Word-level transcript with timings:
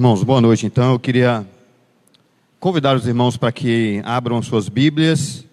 Irmãos, 0.00 0.24
boa 0.24 0.40
noite. 0.40 0.64
Então, 0.64 0.92
eu 0.92 0.98
queria 0.98 1.46
convidar 2.58 2.96
os 2.96 3.06
irmãos 3.06 3.36
para 3.36 3.52
que 3.52 4.00
abram 4.02 4.40
suas 4.40 4.66
Bíblias 4.66 5.44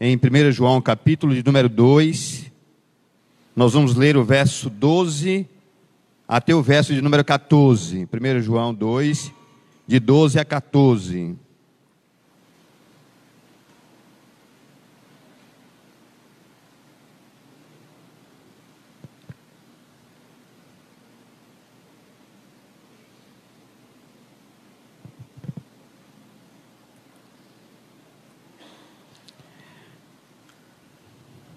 em 0.00 0.16
1 0.16 0.52
João, 0.52 0.80
capítulo 0.80 1.34
de 1.34 1.44
número 1.44 1.68
2. 1.68 2.52
Nós 3.56 3.72
vamos 3.72 3.96
ler 3.96 4.16
o 4.16 4.22
verso 4.22 4.70
12 4.70 5.48
até 6.28 6.54
o 6.54 6.62
verso 6.62 6.94
de 6.94 7.02
número 7.02 7.24
14. 7.24 8.08
1 8.12 8.40
João 8.42 8.72
2, 8.72 9.32
de 9.88 9.98
12 9.98 10.38
a 10.38 10.44
14. 10.44 11.34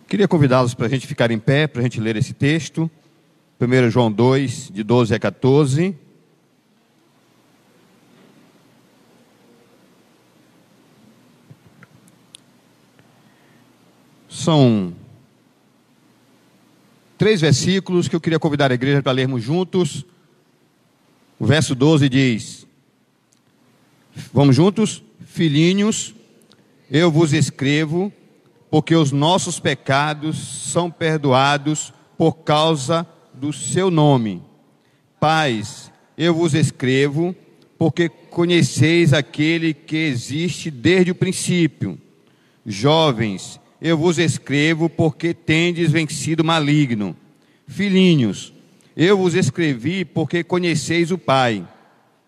Queria 0.07 0.25
convidá-los 0.25 0.73
para 0.73 0.85
a 0.85 0.89
gente 0.89 1.05
ficar 1.05 1.31
em 1.31 1.37
pé, 1.39 1.67
para 1.67 1.81
a 1.81 1.83
gente 1.83 1.99
ler 1.99 2.15
esse 2.15 2.33
texto. 2.33 2.89
1 3.59 3.89
João 3.89 4.09
2, 4.09 4.71
de 4.73 4.81
12 4.81 5.13
a 5.13 5.19
14. 5.19 5.93
São 14.29 14.93
três 17.17 17.41
versículos 17.41 18.07
que 18.07 18.15
eu 18.15 18.21
queria 18.21 18.39
convidar 18.39 18.71
a 18.71 18.75
igreja 18.75 19.03
para 19.03 19.11
lermos 19.11 19.43
juntos. 19.43 20.05
O 21.37 21.45
verso 21.45 21.75
12 21.75 22.07
diz: 22.07 22.65
Vamos 24.31 24.55
juntos? 24.55 25.03
Filhinhos, 25.25 26.15
eu 26.89 27.11
vos 27.11 27.33
escrevo 27.33 28.13
porque 28.77 28.93
os 28.93 29.11
nossos 29.11 29.59
pecados 29.59 30.37
são 30.37 30.91
perdoados 30.91 31.91
por 32.15 32.43
causa 32.43 33.07
do 33.33 33.51
seu 33.51 33.89
nome. 33.89 34.43
Pais, 35.19 35.91
eu 36.15 36.31
vos 36.31 36.53
escrevo, 36.53 37.35
porque 37.75 38.07
conheceis 38.07 39.13
aquele 39.13 39.73
que 39.73 39.95
existe 39.95 40.69
desde 40.69 41.09
o 41.09 41.15
princípio. 41.15 41.97
Jovens, 42.63 43.59
eu 43.81 43.97
vos 43.97 44.19
escrevo, 44.19 44.87
porque 44.87 45.33
tendes 45.33 45.91
vencido 45.91 46.43
maligno. 46.43 47.17
Filhinhos, 47.67 48.53
eu 48.95 49.17
vos 49.17 49.33
escrevi, 49.33 50.05
porque 50.05 50.43
conheceis 50.43 51.09
o 51.09 51.17
Pai. 51.17 51.67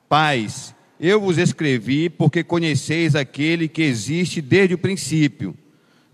Pais, 0.09 0.73
eu 0.99 1.21
vos 1.21 1.37
escrevi, 1.37 2.09
porque 2.09 2.43
conheceis 2.43 3.15
aquele 3.15 3.67
que 3.67 3.83
existe 3.83 4.41
desde 4.41 4.73
o 4.73 4.79
princípio. 4.79 5.55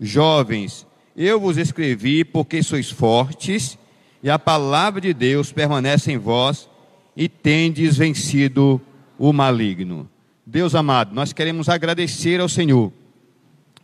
Jovens, 0.00 0.86
eu 1.16 1.40
vos 1.40 1.56
escrevi 1.56 2.24
porque 2.24 2.62
sois 2.62 2.90
fortes 2.90 3.78
e 4.22 4.28
a 4.28 4.38
palavra 4.38 5.00
de 5.00 5.14
Deus 5.14 5.52
permanece 5.52 6.12
em 6.12 6.18
vós 6.18 6.68
e 7.16 7.28
tendes 7.28 7.96
vencido 7.96 8.80
o 9.18 9.32
maligno. 9.32 10.08
Deus 10.44 10.74
amado, 10.74 11.14
nós 11.14 11.32
queremos 11.32 11.68
agradecer 11.68 12.40
ao 12.40 12.48
Senhor 12.48 12.92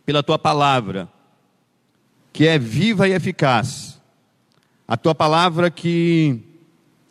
pela 0.05 0.21
tua 0.21 0.37
palavra, 0.37 1.09
que 2.31 2.47
é 2.47 2.59
viva 2.59 3.07
e 3.07 3.13
eficaz. 3.13 3.99
A 4.87 4.95
tua 4.95 5.15
palavra 5.15 5.71
que 5.71 6.39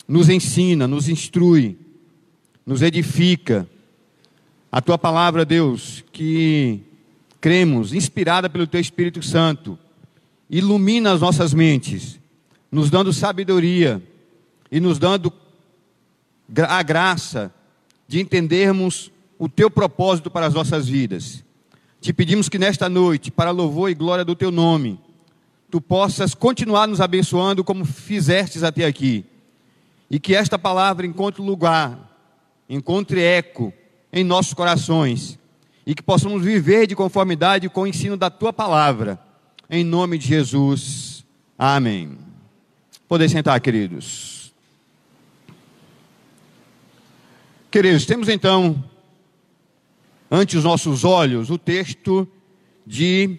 nos 0.06 0.28
ensina, 0.28 0.86
nos 0.86 1.08
instrui, 1.08 1.78
nos 2.64 2.82
edifica. 2.82 3.68
A 4.70 4.80
tua 4.80 4.96
palavra, 4.96 5.44
Deus, 5.44 6.04
que 6.12 6.82
cremos, 7.42 7.92
inspirada 7.92 8.48
pelo 8.48 8.68
Teu 8.68 8.80
Espírito 8.80 9.20
Santo, 9.20 9.76
ilumina 10.48 11.12
as 11.12 11.20
nossas 11.20 11.52
mentes, 11.52 12.20
nos 12.70 12.88
dando 12.88 13.12
sabedoria 13.12 14.00
e 14.70 14.78
nos 14.78 14.96
dando 14.96 15.32
a 16.68 16.82
graça 16.84 17.52
de 18.06 18.20
entendermos 18.20 19.10
o 19.40 19.48
Teu 19.48 19.68
propósito 19.68 20.30
para 20.30 20.46
as 20.46 20.54
nossas 20.54 20.88
vidas. 20.88 21.44
Te 22.00 22.12
pedimos 22.12 22.48
que 22.48 22.58
nesta 22.58 22.88
noite, 22.88 23.28
para 23.30 23.50
louvor 23.50 23.90
e 23.90 23.94
glória 23.94 24.24
do 24.24 24.36
Teu 24.36 24.52
nome, 24.52 25.00
Tu 25.68 25.80
possas 25.80 26.34
continuar 26.34 26.86
nos 26.86 27.00
abençoando 27.00 27.64
como 27.64 27.86
fizestes 27.86 28.62
até 28.62 28.84
aqui. 28.84 29.24
E 30.10 30.20
que 30.20 30.34
esta 30.34 30.58
palavra 30.58 31.06
encontre 31.06 31.40
lugar, 31.40 32.14
encontre 32.68 33.22
eco 33.22 33.72
em 34.12 34.22
nossos 34.22 34.52
corações 34.52 35.38
e 35.86 35.94
que 35.94 36.02
possamos 36.02 36.44
viver 36.44 36.86
de 36.86 36.94
conformidade 36.94 37.68
com 37.68 37.82
o 37.82 37.86
ensino 37.86 38.16
da 38.16 38.30
tua 38.30 38.52
palavra. 38.52 39.18
Em 39.68 39.84
nome 39.84 40.18
de 40.18 40.26
Jesus. 40.26 41.24
Amém. 41.58 42.18
Podem 43.08 43.28
sentar, 43.28 43.60
queridos. 43.60 44.52
Queridos, 47.70 48.04
temos 48.04 48.28
então 48.28 48.84
ante 50.30 50.56
os 50.56 50.64
nossos 50.64 51.04
olhos 51.04 51.50
o 51.50 51.58
texto 51.58 52.28
de 52.86 53.38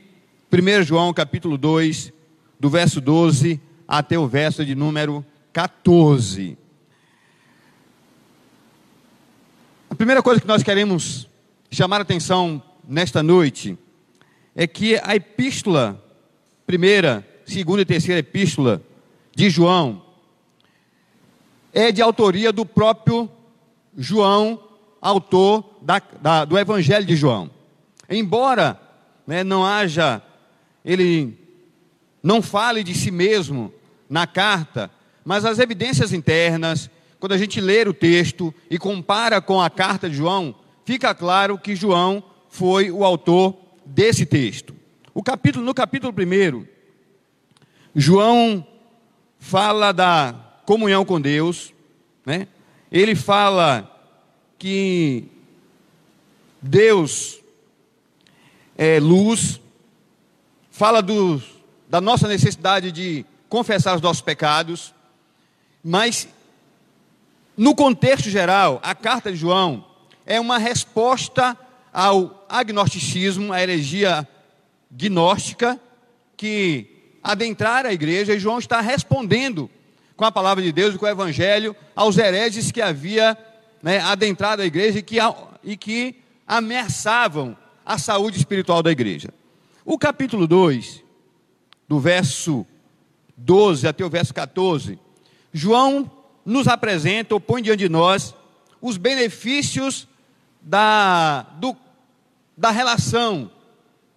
1 0.51 0.83
João 0.83 1.13
capítulo 1.13 1.57
2, 1.57 2.11
do 2.59 2.69
verso 2.69 2.99
12 2.99 3.59
até 3.87 4.17
o 4.17 4.27
verso 4.27 4.65
de 4.65 4.75
número 4.75 5.25
14. 5.51 6.57
A 9.89 9.95
primeira 9.95 10.23
coisa 10.23 10.41
que 10.41 10.47
nós 10.47 10.63
queremos 10.63 11.27
chamar 11.73 11.97
a 11.97 12.03
atenção 12.03 12.61
nesta 12.87 13.23
noite 13.23 13.77
é 14.55 14.67
que 14.67 14.99
a 15.03 15.15
epístola, 15.15 15.99
primeira, 16.67 17.27
segunda 17.45 17.81
e 17.81 17.85
terceira 17.85 18.19
epístola 18.19 18.79
de 19.35 19.49
João, 19.49 20.03
é 21.73 21.91
de 21.91 21.99
autoria 21.99 22.51
do 22.51 22.63
próprio 22.63 23.27
João, 23.97 24.61
autor 25.01 25.77
da, 25.81 25.99
da, 26.21 26.45
do 26.45 26.59
Evangelho 26.59 27.05
de 27.05 27.15
João. 27.15 27.49
Embora 28.07 28.79
né, 29.25 29.43
não 29.43 29.65
haja, 29.65 30.21
ele 30.85 31.35
não 32.21 32.39
fale 32.41 32.83
de 32.83 32.93
si 32.93 33.09
mesmo 33.09 33.73
na 34.07 34.27
carta, 34.27 34.91
mas 35.25 35.43
as 35.43 35.57
evidências 35.57 36.13
internas, 36.13 36.87
quando 37.19 37.31
a 37.31 37.37
gente 37.37 37.59
lê 37.59 37.81
o 37.81 37.93
texto 37.93 38.53
e 38.69 38.77
compara 38.77 39.41
com 39.41 39.59
a 39.59 39.71
carta 39.71 40.07
de 40.07 40.15
João, 40.15 40.55
fica 40.85 41.13
claro 41.13 41.57
que 41.57 41.75
João 41.75 42.23
foi 42.49 42.91
o 42.91 43.03
autor 43.03 43.57
desse 43.85 44.25
texto. 44.25 44.75
O 45.13 45.21
capítulo, 45.21 45.65
no 45.65 45.73
capítulo 45.73 46.13
1, 46.13 46.65
João 47.95 48.65
fala 49.39 49.91
da 49.91 50.35
comunhão 50.65 51.03
com 51.05 51.19
Deus, 51.19 51.73
né? 52.25 52.47
ele 52.91 53.15
fala 53.15 53.89
que 54.57 55.25
Deus 56.61 57.39
é 58.77 58.99
luz, 58.99 59.59
fala 60.71 61.01
do, 61.01 61.41
da 61.89 61.99
nossa 61.99 62.27
necessidade 62.27 62.91
de 62.91 63.25
confessar 63.49 63.95
os 63.95 64.01
nossos 64.01 64.21
pecados, 64.21 64.93
mas 65.83 66.27
no 67.55 67.75
contexto 67.75 68.29
geral, 68.29 68.79
a 68.81 68.95
carta 68.95 69.31
de 69.31 69.37
João 69.37 69.85
é 70.25 70.39
uma 70.39 70.57
resposta 70.57 71.57
ao 71.91 72.45
agnosticismo, 72.49 73.53
à 73.53 73.61
heresia 73.61 74.27
gnóstica 74.89 75.79
que 76.35 76.87
adentraram 77.21 77.89
a 77.89 77.93
igreja, 77.93 78.33
e 78.33 78.39
João 78.39 78.59
está 78.59 78.81
respondendo 78.81 79.69
com 80.15 80.25
a 80.25 80.31
palavra 80.31 80.63
de 80.63 80.71
Deus 80.71 80.95
e 80.95 80.97
com 80.97 81.05
o 81.05 81.09
evangelho 81.09 81.75
aos 81.95 82.17
hereges 82.17 82.71
que 82.71 82.81
havia 82.81 83.37
né, 83.81 83.99
adentrado 83.99 84.61
a 84.61 84.65
igreja 84.65 84.99
e 84.99 85.03
que, 85.03 85.17
e 85.63 85.77
que 85.77 86.15
ameaçavam 86.47 87.57
a 87.85 87.97
saúde 87.97 88.37
espiritual 88.37 88.81
da 88.83 88.91
igreja. 88.91 89.29
O 89.85 89.97
capítulo 89.97 90.47
2, 90.47 91.03
do 91.87 91.99
verso 91.99 92.65
12 93.35 93.87
até 93.87 94.05
o 94.05 94.09
verso 94.09 94.33
14, 94.33 94.99
João 95.51 96.09
nos 96.45 96.67
apresenta 96.67 97.33
ou 97.33 97.39
põe 97.39 97.61
diante 97.61 97.79
de 97.79 97.89
nós 97.89 98.33
os 98.81 98.97
benefícios 98.97 100.07
da, 100.63 101.43
do, 101.59 101.75
da 102.57 102.71
relação 102.71 103.51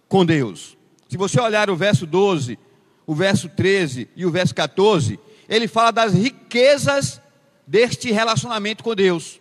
com 0.07 0.25
Deus. 0.25 0.77
Se 1.09 1.17
você 1.17 1.39
olhar 1.39 1.69
o 1.69 1.75
verso 1.75 2.05
12, 2.05 2.57
o 3.05 3.13
verso 3.13 3.49
13 3.49 4.09
e 4.15 4.25
o 4.25 4.31
verso 4.31 4.55
14, 4.55 5.19
ele 5.47 5.67
fala 5.67 5.91
das 5.91 6.13
riquezas 6.13 7.21
deste 7.65 8.11
relacionamento 8.11 8.83
com 8.83 8.95
Deus. 8.95 9.39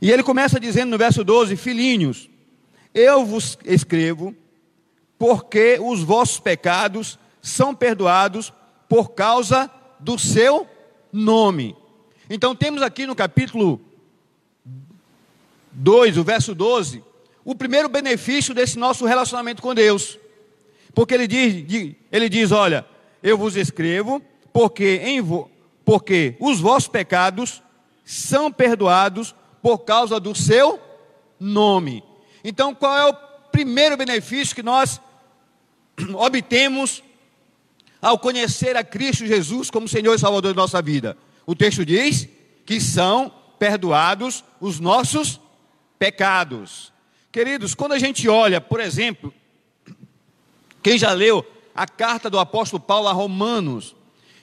E 0.00 0.10
ele 0.10 0.22
começa 0.22 0.60
dizendo 0.60 0.90
no 0.90 0.98
verso 0.98 1.24
12: 1.24 1.56
Filhinhos, 1.56 2.30
eu 2.94 3.24
vos 3.24 3.58
escrevo, 3.64 4.34
porque 5.18 5.78
os 5.80 6.02
vossos 6.02 6.38
pecados 6.38 7.18
são 7.42 7.74
perdoados 7.74 8.52
por 8.88 9.10
causa 9.10 9.70
do 9.98 10.18
seu 10.18 10.66
nome. 11.12 11.76
Então 12.30 12.54
temos 12.54 12.82
aqui 12.82 13.06
no 13.06 13.16
capítulo 13.16 13.80
2, 15.78 16.18
o 16.18 16.24
verso 16.24 16.54
12, 16.54 17.04
o 17.44 17.54
primeiro 17.54 17.88
benefício 17.88 18.52
desse 18.52 18.78
nosso 18.78 19.06
relacionamento 19.06 19.62
com 19.62 19.74
Deus. 19.74 20.18
Porque 20.92 21.14
ele 21.14 21.28
diz, 21.28 21.94
ele 22.10 22.28
diz 22.28 22.50
olha, 22.50 22.84
eu 23.22 23.38
vos 23.38 23.56
escrevo, 23.56 24.20
porque, 24.52 25.00
em 25.04 25.20
vo, 25.20 25.48
porque 25.84 26.36
os 26.40 26.60
vossos 26.60 26.88
pecados 26.88 27.62
são 28.04 28.50
perdoados 28.50 29.34
por 29.62 29.78
causa 29.78 30.18
do 30.18 30.34
seu 30.34 30.80
nome. 31.38 32.02
Então, 32.42 32.74
qual 32.74 32.96
é 32.96 33.06
o 33.06 33.14
primeiro 33.52 33.96
benefício 33.96 34.56
que 34.56 34.62
nós 34.62 35.00
obtemos 36.14 37.04
ao 38.02 38.18
conhecer 38.18 38.76
a 38.76 38.82
Cristo 38.82 39.26
Jesus 39.26 39.70
como 39.70 39.88
Senhor 39.88 40.14
e 40.14 40.18
Salvador 40.18 40.52
de 40.52 40.56
nossa 40.56 40.82
vida? 40.82 41.16
O 41.46 41.54
texto 41.54 41.86
diz 41.86 42.28
que 42.66 42.80
são 42.80 43.32
perdoados 43.58 44.44
os 44.60 44.80
nossos 44.80 45.36
pecados. 45.36 45.47
Queridos, 47.30 47.74
quando 47.74 47.92
a 47.92 47.98
gente 47.98 48.28
olha, 48.28 48.60
por 48.60 48.80
exemplo, 48.80 49.32
quem 50.82 50.96
já 50.96 51.12
leu 51.12 51.44
a 51.74 51.86
carta 51.86 52.30
do 52.30 52.38
apóstolo 52.38 52.80
Paulo 52.80 53.08
a 53.08 53.12
Romanos, 53.12 53.94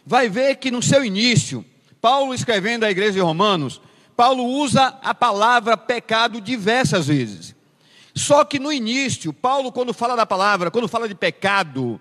vai 0.06 0.30
ver 0.30 0.56
que 0.58 0.70
no 0.70 0.82
seu 0.82 1.04
início, 1.04 1.66
Paulo 2.00 2.34
escrevendo 2.34 2.84
à 2.84 2.92
igreja 2.92 3.14
de 3.14 3.20
Romanos, 3.20 3.82
Paulo 4.16 4.44
usa 4.44 4.98
a 5.02 5.14
palavra 5.14 5.76
pecado 5.76 6.40
diversas 6.40 7.08
vezes. 7.08 7.56
Só 8.16 8.46
que 8.46 8.60
no 8.60 8.72
início, 8.72 9.34
Paulo, 9.34 9.72
quando 9.72 9.94
fala 9.94 10.16
da 10.16 10.26
palavra, 10.26 10.72
quando 10.72 10.88
fala 10.88 11.08
de 11.08 11.16
pecado, 11.16 12.00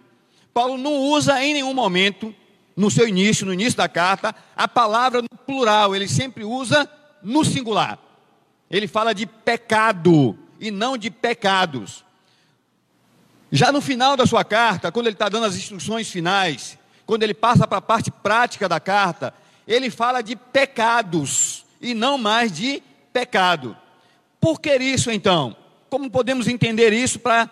Paulo 0.52 0.78
não 0.78 0.94
usa 0.94 1.42
em 1.42 1.54
nenhum 1.54 1.74
momento, 1.74 2.32
no 2.76 2.90
seu 2.90 3.08
início, 3.08 3.46
no 3.46 3.52
início 3.52 3.76
da 3.76 3.88
carta, 3.88 4.34
a 4.54 4.68
palavra 4.68 5.22
no 5.22 5.38
plural, 5.44 5.94
ele 5.94 6.06
sempre 6.06 6.44
usa 6.44 6.88
no 7.22 7.44
singular. 7.44 7.98
Ele 8.70 8.87
fala 8.88 9.14
de 9.14 9.26
pecado 9.26 10.38
e 10.61 10.70
não 10.70 10.96
de 10.96 11.11
pecados. 11.11 12.05
Já 13.52 13.70
no 13.70 13.81
final 13.81 14.16
da 14.16 14.26
sua 14.26 14.44
carta, 14.44 14.90
quando 14.90 15.06
ele 15.06 15.14
está 15.14 15.28
dando 15.28 15.46
as 15.46 15.55
instruções 15.55 16.11
finais, 16.11 16.78
quando 17.06 17.22
ele 17.22 17.34
passa 17.34 17.66
para 17.66 17.78
a 17.78 17.82
parte 17.82 18.11
prática 18.11 18.69
da 18.69 18.81
carta, 18.81 19.34
ele 19.66 19.90
fala 19.90 20.22
de 20.22 20.34
pecados 20.34 21.64
e 21.81 21.94
não 21.94 22.19
mais 22.19 22.50
de 22.50 22.82
pecado. 23.12 23.76
Por 24.40 24.61
que 24.61 24.75
isso 24.76 25.10
então? 25.10 25.56
Como 25.88 26.10
podemos 26.10 26.49
entender 26.49 26.93
isso 26.93 27.19
para 27.19 27.49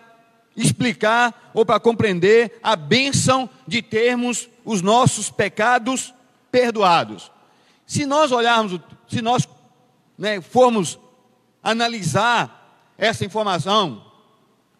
explicar 0.56 1.50
ou 1.54 1.64
para 1.64 1.78
compreender 1.78 2.58
a 2.62 2.74
bênção 2.74 3.48
de 3.66 3.80
termos 3.80 4.48
os 4.64 4.82
nossos 4.82 5.30
pecados 5.30 6.12
perdoados? 6.50 7.30
Se 7.86 8.04
nós 8.04 8.32
olharmos, 8.32 8.80
se 9.08 9.22
nós 9.22 9.46
né, 10.18 10.40
formos 10.40 10.98
analisar 11.62 12.92
essa 12.98 13.24
informação 13.24 14.04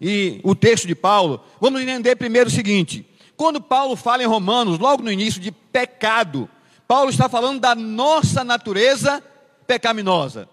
e 0.00 0.40
o 0.42 0.54
texto 0.54 0.86
de 0.86 0.94
Paulo, 0.94 1.40
vamos 1.60 1.80
entender 1.80 2.16
primeiro 2.16 2.48
o 2.48 2.52
seguinte: 2.52 3.06
quando 3.36 3.60
Paulo 3.60 3.94
fala 3.94 4.22
em 4.22 4.26
Romanos, 4.26 4.78
logo 4.78 5.02
no 5.02 5.12
início, 5.12 5.40
de 5.40 5.52
pecado, 5.52 6.48
Paulo 6.88 7.10
está 7.10 7.28
falando 7.28 7.60
da 7.60 7.74
nossa 7.74 8.42
natureza 8.42 9.22
pecaminosa. 9.66 10.48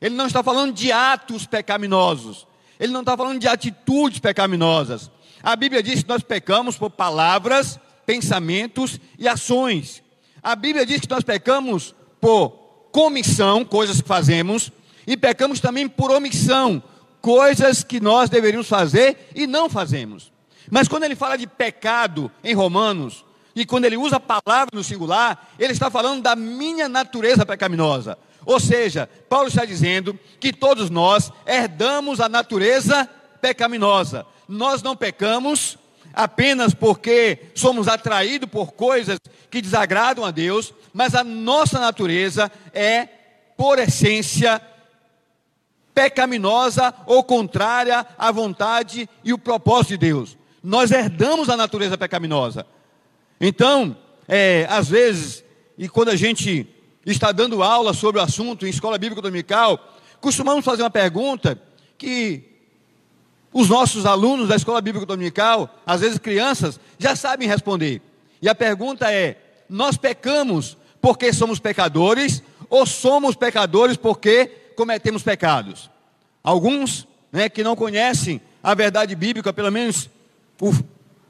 Ele 0.00 0.14
não 0.14 0.26
está 0.26 0.42
falando 0.42 0.72
de 0.72 0.90
atos 0.90 1.46
pecaminosos. 1.46 2.46
Ele 2.78 2.92
não 2.92 3.00
está 3.00 3.16
falando 3.16 3.38
de 3.38 3.46
atitudes 3.46 4.18
pecaminosas. 4.18 5.10
A 5.42 5.54
Bíblia 5.54 5.82
diz 5.82 6.02
que 6.02 6.08
nós 6.08 6.22
pecamos 6.22 6.78
por 6.78 6.90
palavras, 6.90 7.78
pensamentos 8.06 8.98
e 9.18 9.28
ações. 9.28 10.02
A 10.42 10.56
Bíblia 10.56 10.86
diz 10.86 11.02
que 11.02 11.10
nós 11.10 11.22
pecamos 11.22 11.94
por 12.18 12.59
comissão, 12.92 13.64
coisas 13.64 14.00
que 14.00 14.08
fazemos, 14.08 14.70
e 15.06 15.16
pecamos 15.16 15.60
também 15.60 15.88
por 15.88 16.10
omissão, 16.10 16.82
coisas 17.20 17.82
que 17.82 18.00
nós 18.00 18.30
deveríamos 18.30 18.68
fazer 18.68 19.30
e 19.34 19.46
não 19.46 19.68
fazemos. 19.68 20.32
Mas 20.70 20.88
quando 20.88 21.04
ele 21.04 21.16
fala 21.16 21.36
de 21.36 21.46
pecado 21.46 22.30
em 22.44 22.54
Romanos, 22.54 23.24
e 23.54 23.66
quando 23.66 23.84
ele 23.84 23.96
usa 23.96 24.16
a 24.16 24.20
palavra 24.20 24.70
no 24.72 24.84
singular, 24.84 25.50
ele 25.58 25.72
está 25.72 25.90
falando 25.90 26.22
da 26.22 26.36
minha 26.36 26.88
natureza 26.88 27.44
pecaminosa. 27.44 28.16
Ou 28.46 28.60
seja, 28.60 29.08
Paulo 29.28 29.48
está 29.48 29.64
dizendo 29.64 30.18
que 30.38 30.52
todos 30.52 30.88
nós 30.88 31.32
herdamos 31.46 32.20
a 32.20 32.28
natureza 32.28 33.08
pecaminosa. 33.40 34.24
Nós 34.48 34.82
não 34.82 34.96
pecamos 34.96 35.76
apenas 36.12 36.74
porque 36.74 37.50
somos 37.54 37.88
atraídos 37.88 38.48
por 38.48 38.72
coisas 38.72 39.18
que 39.50 39.62
desagradam 39.62 40.24
a 40.24 40.30
Deus, 40.30 40.74
mas 40.92 41.14
a 41.14 41.24
nossa 41.24 41.78
natureza 41.78 42.50
é, 42.72 43.08
por 43.56 43.78
essência, 43.78 44.60
pecaminosa 45.94 46.94
ou 47.06 47.22
contrária 47.22 48.06
à 48.16 48.32
vontade 48.32 49.08
e 49.24 49.32
o 49.32 49.38
propósito 49.38 49.90
de 49.90 49.98
Deus. 49.98 50.36
Nós 50.62 50.90
herdamos 50.90 51.48
a 51.48 51.56
natureza 51.56 51.98
pecaminosa. 51.98 52.66
Então, 53.40 53.96
é, 54.28 54.66
às 54.70 54.88
vezes, 54.88 55.44
e 55.76 55.88
quando 55.88 56.10
a 56.10 56.16
gente 56.16 56.66
está 57.06 57.32
dando 57.32 57.62
aula 57.62 57.92
sobre 57.94 58.20
o 58.20 58.24
assunto 58.24 58.66
em 58.66 58.70
escola 58.70 58.98
bíblica 58.98 59.22
dominical, 59.22 59.96
costumamos 60.20 60.64
fazer 60.64 60.82
uma 60.82 60.90
pergunta 60.90 61.60
que 61.96 62.49
os 63.52 63.68
nossos 63.68 64.06
alunos 64.06 64.48
da 64.48 64.56
escola 64.56 64.80
bíblica 64.80 65.06
dominical, 65.06 65.74
às 65.84 66.00
vezes 66.00 66.18
crianças, 66.18 66.78
já 66.98 67.16
sabem 67.16 67.48
responder. 67.48 68.00
E 68.40 68.48
a 68.48 68.54
pergunta 68.54 69.12
é: 69.12 69.36
nós 69.68 69.96
pecamos 69.96 70.76
porque 71.00 71.32
somos 71.32 71.58
pecadores 71.58 72.42
ou 72.68 72.86
somos 72.86 73.34
pecadores 73.34 73.96
porque 73.96 74.46
cometemos 74.76 75.22
pecados? 75.22 75.90
Alguns 76.42 77.06
né, 77.32 77.48
que 77.48 77.62
não 77.62 77.76
conhecem 77.76 78.40
a 78.62 78.74
verdade 78.74 79.14
bíblica, 79.14 79.52
pelo 79.52 79.70
menos 79.70 80.08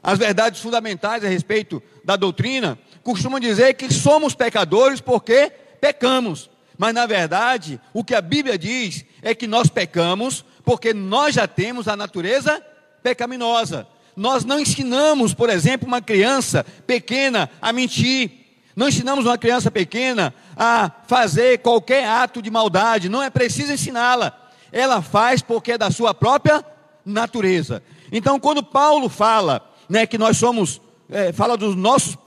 as 0.03 0.17
verdades 0.17 0.61
fundamentais 0.61 1.23
a 1.23 1.27
respeito 1.27 1.81
da 2.03 2.15
doutrina, 2.15 2.77
costumam 3.03 3.39
dizer 3.39 3.73
que 3.75 3.91
somos 3.93 4.35
pecadores 4.35 5.01
porque 5.01 5.51
pecamos. 5.79 6.49
Mas 6.77 6.93
na 6.93 7.05
verdade, 7.05 7.79
o 7.93 8.03
que 8.03 8.15
a 8.15 8.21
Bíblia 8.21 8.57
diz 8.57 9.05
é 9.21 9.35
que 9.35 9.47
nós 9.47 9.67
pecamos 9.67 10.43
porque 10.63 10.93
nós 10.93 11.35
já 11.35 11.47
temos 11.47 11.87
a 11.87 11.95
natureza 11.95 12.61
pecaminosa. 13.01 13.87
Nós 14.15 14.43
não 14.43 14.59
ensinamos, 14.59 15.33
por 15.33 15.49
exemplo, 15.49 15.87
uma 15.87 16.01
criança 16.01 16.65
pequena 16.85 17.49
a 17.61 17.71
mentir. 17.71 18.31
Não 18.75 18.87
ensinamos 18.87 19.25
uma 19.25 19.37
criança 19.37 19.69
pequena 19.71 20.33
a 20.55 20.91
fazer 21.07 21.59
qualquer 21.59 22.07
ato 22.07 22.41
de 22.41 22.51
maldade. 22.51 23.09
Não 23.09 23.23
é 23.23 23.29
preciso 23.29 23.73
ensiná-la. 23.73 24.37
Ela 24.71 25.01
faz 25.01 25.41
porque 25.41 25.73
é 25.73 25.77
da 25.77 25.91
sua 25.91 26.13
própria 26.13 26.63
natureza. 27.05 27.81
Então, 28.11 28.39
quando 28.39 28.63
Paulo 28.63 29.09
fala 29.09 29.67
né, 29.89 30.05
que 30.05 30.17
nós 30.17 30.37
somos, 30.37 30.81
é, 31.09 31.31
fala 31.31 31.57
dos 31.57 31.75
nossos, 31.75 32.17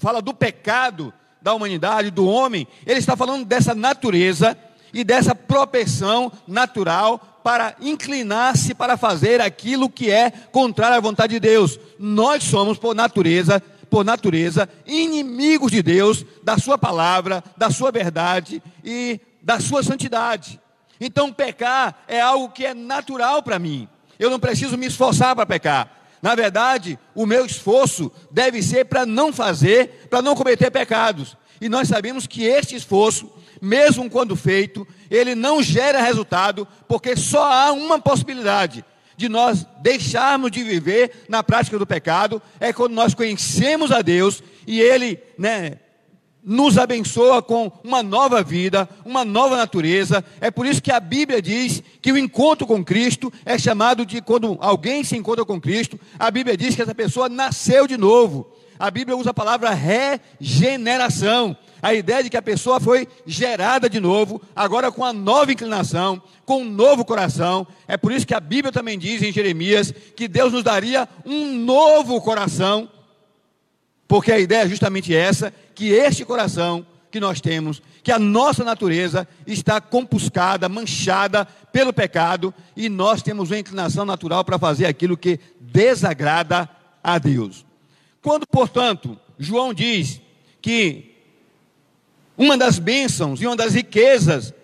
fala 0.00 0.22
do 0.22 0.34
pecado 0.34 1.12
da 1.42 1.52
humanidade, 1.52 2.10
do 2.10 2.26
homem, 2.26 2.66
ele 2.86 2.98
está 2.98 3.16
falando 3.16 3.44
dessa 3.44 3.74
natureza 3.74 4.56
e 4.94 5.04
dessa 5.04 5.34
propensão 5.34 6.32
natural 6.46 7.40
para 7.42 7.74
inclinar-se 7.80 8.72
para 8.72 8.96
fazer 8.96 9.40
aquilo 9.40 9.90
que 9.90 10.10
é 10.10 10.30
contrário 10.30 10.96
à 10.96 11.00
vontade 11.00 11.34
de 11.34 11.40
Deus. 11.40 11.78
Nós 11.98 12.44
somos 12.44 12.78
por 12.78 12.94
natureza, 12.94 13.60
por 13.90 14.04
natureza, 14.04 14.68
inimigos 14.86 15.70
de 15.70 15.82
Deus, 15.82 16.24
da 16.42 16.56
sua 16.56 16.78
palavra, 16.78 17.44
da 17.56 17.70
sua 17.70 17.90
verdade 17.90 18.62
e 18.82 19.20
da 19.42 19.60
sua 19.60 19.82
santidade. 19.82 20.58
Então 20.98 21.32
pecar 21.32 22.02
é 22.08 22.20
algo 22.20 22.48
que 22.50 22.64
é 22.64 22.72
natural 22.72 23.42
para 23.42 23.58
mim. 23.58 23.88
Eu 24.18 24.30
não 24.30 24.40
preciso 24.40 24.78
me 24.78 24.86
esforçar 24.86 25.34
para 25.34 25.44
pecar. 25.44 25.90
Na 26.22 26.34
verdade, 26.34 26.98
o 27.14 27.26
meu 27.26 27.44
esforço 27.44 28.10
deve 28.30 28.62
ser 28.62 28.86
para 28.86 29.04
não 29.04 29.30
fazer, 29.30 30.06
para 30.08 30.22
não 30.22 30.34
cometer 30.34 30.70
pecados. 30.70 31.36
E 31.60 31.68
nós 31.68 31.88
sabemos 31.88 32.26
que 32.26 32.44
este 32.44 32.74
esforço, 32.74 33.30
mesmo 33.64 34.10
quando 34.10 34.36
feito, 34.36 34.86
ele 35.10 35.34
não 35.34 35.62
gera 35.62 36.02
resultado, 36.02 36.68
porque 36.86 37.16
só 37.16 37.50
há 37.50 37.72
uma 37.72 37.98
possibilidade 37.98 38.84
de 39.16 39.28
nós 39.28 39.66
deixarmos 39.80 40.50
de 40.50 40.62
viver 40.62 41.24
na 41.28 41.42
prática 41.42 41.78
do 41.78 41.86
pecado, 41.86 42.42
é 42.60 42.72
quando 42.72 42.94
nós 42.94 43.14
conhecemos 43.14 43.90
a 43.92 44.02
Deus 44.02 44.42
e 44.66 44.80
Ele 44.80 45.18
né, 45.38 45.78
nos 46.42 46.76
abençoa 46.76 47.42
com 47.42 47.72
uma 47.82 48.02
nova 48.02 48.42
vida, 48.42 48.88
uma 49.04 49.24
nova 49.24 49.56
natureza. 49.56 50.24
É 50.40 50.50
por 50.50 50.66
isso 50.66 50.82
que 50.82 50.92
a 50.92 51.00
Bíblia 51.00 51.40
diz 51.40 51.82
que 52.02 52.12
o 52.12 52.18
encontro 52.18 52.66
com 52.66 52.84
Cristo 52.84 53.32
é 53.46 53.58
chamado 53.58 54.04
de 54.04 54.20
quando 54.20 54.58
alguém 54.60 55.02
se 55.02 55.16
encontra 55.16 55.44
com 55.44 55.60
Cristo, 55.60 55.98
a 56.18 56.30
Bíblia 56.30 56.56
diz 56.56 56.74
que 56.74 56.82
essa 56.82 56.94
pessoa 56.94 57.28
nasceu 57.28 57.86
de 57.86 57.96
novo. 57.96 58.52
A 58.78 58.90
Bíblia 58.90 59.16
usa 59.16 59.30
a 59.30 59.34
palavra 59.34 59.70
regeneração. 59.70 61.56
A 61.82 61.92
ideia 61.92 62.22
de 62.22 62.30
que 62.30 62.36
a 62.36 62.42
pessoa 62.42 62.80
foi 62.80 63.06
gerada 63.26 63.88
de 63.90 64.00
novo, 64.00 64.40
agora 64.56 64.90
com 64.90 65.04
a 65.04 65.12
nova 65.12 65.52
inclinação, 65.52 66.22
com 66.46 66.62
um 66.62 66.70
novo 66.70 67.04
coração. 67.04 67.66
É 67.86 67.96
por 67.96 68.10
isso 68.10 68.26
que 68.26 68.34
a 68.34 68.40
Bíblia 68.40 68.72
também 68.72 68.98
diz 68.98 69.22
em 69.22 69.32
Jeremias 69.32 69.92
que 70.16 70.26
Deus 70.26 70.52
nos 70.52 70.64
daria 70.64 71.08
um 71.26 71.54
novo 71.58 72.20
coração 72.20 72.88
porque 74.06 74.32
a 74.32 74.38
ideia 74.38 74.62
é 74.62 74.68
justamente 74.68 75.14
essa, 75.14 75.52
que 75.74 75.90
este 75.90 76.24
coração 76.24 76.86
que 77.10 77.20
nós 77.20 77.40
temos, 77.40 77.80
que 78.02 78.10
a 78.10 78.18
nossa 78.18 78.64
natureza 78.64 79.26
está 79.46 79.80
compuscada, 79.80 80.68
manchada 80.68 81.46
pelo 81.72 81.92
pecado, 81.92 82.52
e 82.76 82.88
nós 82.88 83.22
temos 83.22 83.50
uma 83.50 83.58
inclinação 83.58 84.04
natural 84.04 84.44
para 84.44 84.58
fazer 84.58 84.86
aquilo 84.86 85.16
que 85.16 85.38
desagrada 85.60 86.68
a 87.02 87.18
Deus. 87.18 87.64
Quando, 88.24 88.46
portanto, 88.46 89.20
João 89.38 89.74
diz 89.74 90.18
que 90.62 91.14
uma 92.38 92.56
das 92.56 92.78
bênçãos 92.78 93.42
e 93.42 93.46
uma 93.46 93.54
das 93.54 93.74
riquezas 93.74 94.54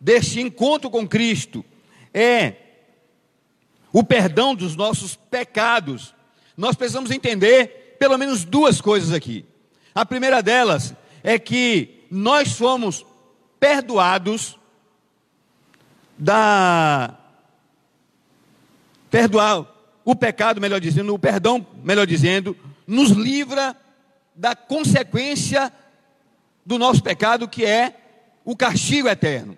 deste 0.00 0.40
encontro 0.40 0.90
com 0.90 1.06
Cristo 1.06 1.64
é 2.12 2.54
o 3.92 4.02
perdão 4.02 4.56
dos 4.56 4.74
nossos 4.74 5.14
pecados, 5.14 6.12
nós 6.56 6.74
precisamos 6.74 7.12
entender 7.12 7.94
pelo 7.96 8.18
menos 8.18 8.44
duas 8.44 8.80
coisas 8.80 9.12
aqui. 9.12 9.44
A 9.94 10.04
primeira 10.04 10.42
delas 10.42 10.92
é 11.22 11.38
que 11.38 12.06
nós 12.10 12.54
fomos 12.54 13.06
perdoados 13.60 14.58
da 16.18 17.16
perdoar 19.08 19.64
o 20.04 20.16
pecado, 20.16 20.60
melhor 20.60 20.80
dizendo, 20.80 21.14
o 21.14 21.18
perdão, 21.20 21.64
melhor 21.84 22.04
dizendo, 22.04 22.56
nos 22.90 23.10
livra 23.10 23.76
da 24.34 24.56
consequência 24.56 25.72
do 26.66 26.76
nosso 26.76 27.00
pecado, 27.00 27.46
que 27.46 27.64
é 27.64 27.94
o 28.44 28.56
castigo 28.56 29.08
eterno. 29.08 29.56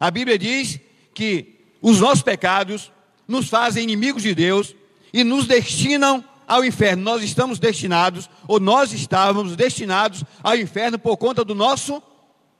A 0.00 0.10
Bíblia 0.10 0.38
diz 0.38 0.80
que 1.14 1.60
os 1.82 2.00
nossos 2.00 2.22
pecados 2.22 2.90
nos 3.28 3.50
fazem 3.50 3.82
inimigos 3.82 4.22
de 4.22 4.34
Deus 4.34 4.74
e 5.12 5.22
nos 5.22 5.46
destinam 5.46 6.24
ao 6.48 6.64
inferno. 6.64 7.02
Nós 7.02 7.22
estamos 7.22 7.58
destinados, 7.58 8.30
ou 8.48 8.58
nós 8.58 8.90
estávamos 8.90 9.54
destinados 9.54 10.24
ao 10.42 10.56
inferno 10.56 10.98
por 10.98 11.18
conta 11.18 11.44
do 11.44 11.54
nosso 11.54 12.02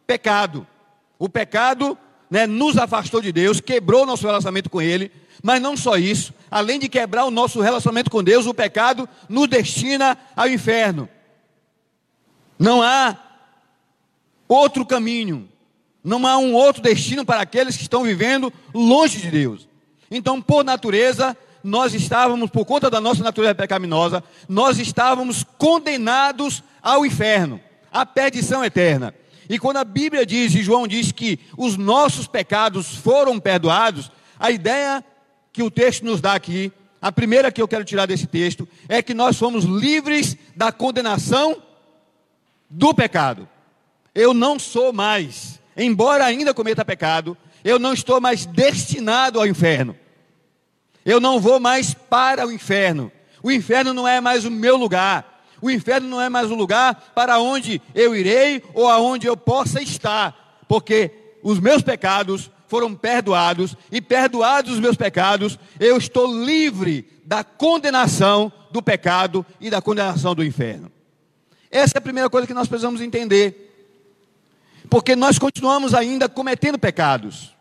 pecado. 0.06 0.66
O 1.18 1.26
pecado 1.26 1.96
né, 2.30 2.46
nos 2.46 2.76
afastou 2.76 3.22
de 3.22 3.32
Deus, 3.32 3.60
quebrou 3.60 4.04
nosso 4.04 4.26
relacionamento 4.26 4.68
com 4.68 4.82
Ele, 4.82 5.10
mas 5.42 5.60
não 5.60 5.76
só 5.76 5.96
isso, 5.96 6.32
além 6.50 6.78
de 6.78 6.88
quebrar 6.88 7.24
o 7.24 7.30
nosso 7.30 7.60
relacionamento 7.60 8.10
com 8.10 8.22
Deus, 8.22 8.46
o 8.46 8.54
pecado 8.54 9.08
nos 9.28 9.48
destina 9.48 10.16
ao 10.34 10.48
inferno. 10.48 11.08
Não 12.58 12.82
há 12.82 13.16
outro 14.48 14.84
caminho, 14.86 15.48
não 16.02 16.26
há 16.26 16.38
um 16.38 16.54
outro 16.54 16.82
destino 16.82 17.24
para 17.24 17.40
aqueles 17.40 17.76
que 17.76 17.82
estão 17.82 18.02
vivendo 18.02 18.52
longe 18.72 19.20
de 19.20 19.30
Deus. 19.30 19.68
Então, 20.10 20.40
por 20.40 20.64
natureza, 20.64 21.36
nós 21.62 21.92
estávamos, 21.94 22.48
por 22.48 22.64
conta 22.64 22.88
da 22.88 23.00
nossa 23.00 23.22
natureza 23.22 23.54
pecaminosa, 23.54 24.22
nós 24.48 24.78
estávamos 24.78 25.44
condenados 25.58 26.62
ao 26.80 27.04
inferno, 27.04 27.60
à 27.90 28.06
perdição 28.06 28.64
eterna. 28.64 29.12
E 29.48 29.58
quando 29.58 29.78
a 29.78 29.84
Bíblia 29.84 30.24
diz, 30.24 30.54
e 30.54 30.62
João 30.62 30.86
diz 30.86 31.12
que 31.12 31.38
os 31.56 31.76
nossos 31.76 32.26
pecados 32.26 32.94
foram 32.96 33.38
perdoados, 33.38 34.10
a 34.38 34.50
ideia 34.50 35.04
que 35.56 35.62
o 35.62 35.70
texto 35.70 36.04
nos 36.04 36.20
dá 36.20 36.34
aqui, 36.34 36.70
a 37.00 37.10
primeira 37.10 37.50
que 37.50 37.62
eu 37.62 37.66
quero 37.66 37.82
tirar 37.82 38.04
desse 38.04 38.26
texto, 38.26 38.68
é 38.90 39.00
que 39.00 39.14
nós 39.14 39.38
fomos 39.38 39.64
livres 39.64 40.36
da 40.54 40.70
condenação 40.70 41.62
do 42.68 42.92
pecado. 42.92 43.48
Eu 44.14 44.34
não 44.34 44.58
sou 44.58 44.92
mais, 44.92 45.58
embora 45.74 46.26
ainda 46.26 46.52
cometa 46.52 46.84
pecado, 46.84 47.38
eu 47.64 47.78
não 47.78 47.94
estou 47.94 48.20
mais 48.20 48.44
destinado 48.44 49.40
ao 49.40 49.46
inferno. 49.46 49.96
Eu 51.06 51.20
não 51.20 51.40
vou 51.40 51.58
mais 51.58 51.94
para 51.94 52.46
o 52.46 52.52
inferno. 52.52 53.10
O 53.42 53.50
inferno 53.50 53.94
não 53.94 54.06
é 54.06 54.20
mais 54.20 54.44
o 54.44 54.50
meu 54.50 54.76
lugar. 54.76 55.42
O 55.62 55.70
inferno 55.70 56.06
não 56.06 56.20
é 56.20 56.28
mais 56.28 56.50
o 56.50 56.54
lugar 56.54 57.12
para 57.14 57.38
onde 57.38 57.80
eu 57.94 58.14
irei 58.14 58.62
ou 58.74 58.90
aonde 58.90 59.26
eu 59.26 59.38
possa 59.38 59.80
estar, 59.80 60.64
porque 60.68 61.10
os 61.42 61.58
meus 61.58 61.80
pecados 61.80 62.50
foram 62.66 62.94
perdoados 62.94 63.76
e 63.90 64.00
perdoados 64.00 64.72
os 64.72 64.80
meus 64.80 64.96
pecados, 64.96 65.58
eu 65.78 65.96
estou 65.96 66.26
livre 66.44 67.08
da 67.24 67.42
condenação 67.42 68.52
do 68.70 68.82
pecado 68.82 69.44
e 69.60 69.70
da 69.70 69.80
condenação 69.80 70.34
do 70.34 70.44
inferno. 70.44 70.90
Essa 71.70 71.94
é 71.96 71.98
a 71.98 72.02
primeira 72.02 72.30
coisa 72.30 72.46
que 72.46 72.54
nós 72.54 72.68
precisamos 72.68 73.00
entender. 73.00 73.62
Porque 74.88 75.16
nós 75.16 75.38
continuamos 75.38 75.94
ainda 75.94 76.28
cometendo 76.28 76.78
pecados. 76.78 77.54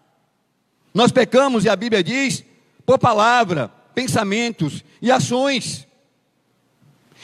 Nós 0.93 1.11
pecamos, 1.11 1.65
e 1.65 1.69
a 1.69 1.75
Bíblia 1.75 2.03
diz, 2.03 2.43
por 2.85 2.99
palavra, 2.99 3.71
pensamentos 3.93 4.83
e 5.01 5.11
ações. 5.11 5.87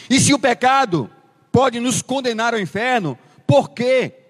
E 0.10 0.20
se 0.20 0.34
o 0.34 0.40
pecado 0.40 1.10
pode 1.52 1.80
nos 1.80 2.02
condenar 2.02 2.54
ao 2.54 2.60
inferno, 2.60 3.18
por 3.46 3.70
que 3.70 4.21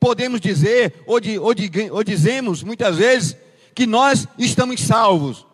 podemos 0.00 0.40
dizer, 0.40 0.94
ou, 1.06 1.20
de, 1.20 1.38
ou, 1.38 1.52
de, 1.52 1.70
ou 1.90 2.02
dizemos 2.02 2.62
muitas 2.62 2.96
vezes, 2.96 3.36
que 3.74 3.86
nós 3.86 4.26
estamos 4.38 4.80
salvos? 4.80 5.46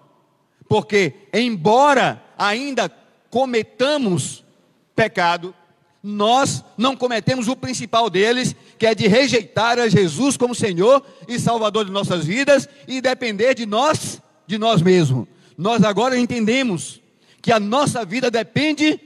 Porque, 0.69 1.13
embora 1.35 2.23
ainda 2.39 2.89
cometamos 3.29 4.45
pecado, 4.95 5.53
nós 6.03 6.65
não 6.79 6.97
cometemos 6.97 7.49
o 7.49 7.57
principal 7.57 8.09
deles, 8.09 8.55
que 8.79 8.87
é 8.87 8.95
de 8.95 9.09
rejeitar 9.09 9.79
a 9.79 9.89
Jesus 9.89 10.37
como 10.37 10.55
Senhor 10.55 11.05
e 11.27 11.39
Salvador 11.39 11.85
de 11.85 11.91
nossas 11.91 12.25
vidas 12.25 12.69
e 12.87 13.01
depender 13.01 13.55
de 13.55 13.67
nós, 13.67 14.23
de 14.47 14.57
nós 14.57 14.81
mesmos. 14.81 15.27
Nós 15.59 15.83
agora 15.83 16.17
entendemos 16.17 17.01
que 17.43 17.51
a 17.51 17.59
nossa 17.59 18.05
vida 18.05 18.31
depende, 18.31 19.01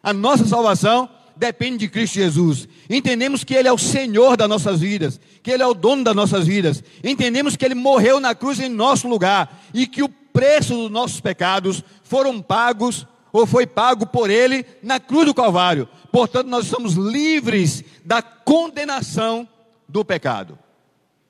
a 0.00 0.12
nossa 0.12 0.46
salvação 0.46 1.08
depende 1.38 1.78
de 1.78 1.88
Cristo 1.88 2.14
Jesus. 2.14 2.68
Entendemos 2.90 3.44
que 3.44 3.54
Ele 3.54 3.68
é 3.68 3.72
o 3.72 3.78
Senhor 3.78 4.36
das 4.36 4.48
nossas 4.48 4.80
vidas, 4.80 5.20
que 5.42 5.50
Ele 5.50 5.62
é 5.62 5.66
o 5.66 5.74
dono 5.74 6.02
das 6.02 6.14
nossas 6.14 6.46
vidas. 6.46 6.82
Entendemos 7.02 7.56
que 7.56 7.64
Ele 7.64 7.74
morreu 7.74 8.18
na 8.20 8.34
cruz 8.34 8.58
em 8.58 8.68
nosso 8.68 9.08
lugar 9.08 9.62
e 9.72 9.86
que 9.86 10.02
o 10.02 10.08
preço 10.08 10.74
dos 10.74 10.90
nossos 10.90 11.20
pecados 11.20 11.82
foram 12.02 12.42
pagos 12.42 13.06
ou 13.32 13.46
foi 13.46 13.66
pago 13.66 14.06
por 14.06 14.30
Ele 14.30 14.66
na 14.82 14.98
cruz 14.98 15.26
do 15.26 15.34
Calvário. 15.34 15.88
Portanto, 16.10 16.48
nós 16.48 16.66
somos 16.66 16.94
livres 16.94 17.84
da 18.04 18.20
condenação 18.20 19.48
do 19.88 20.04
pecado. 20.04 20.58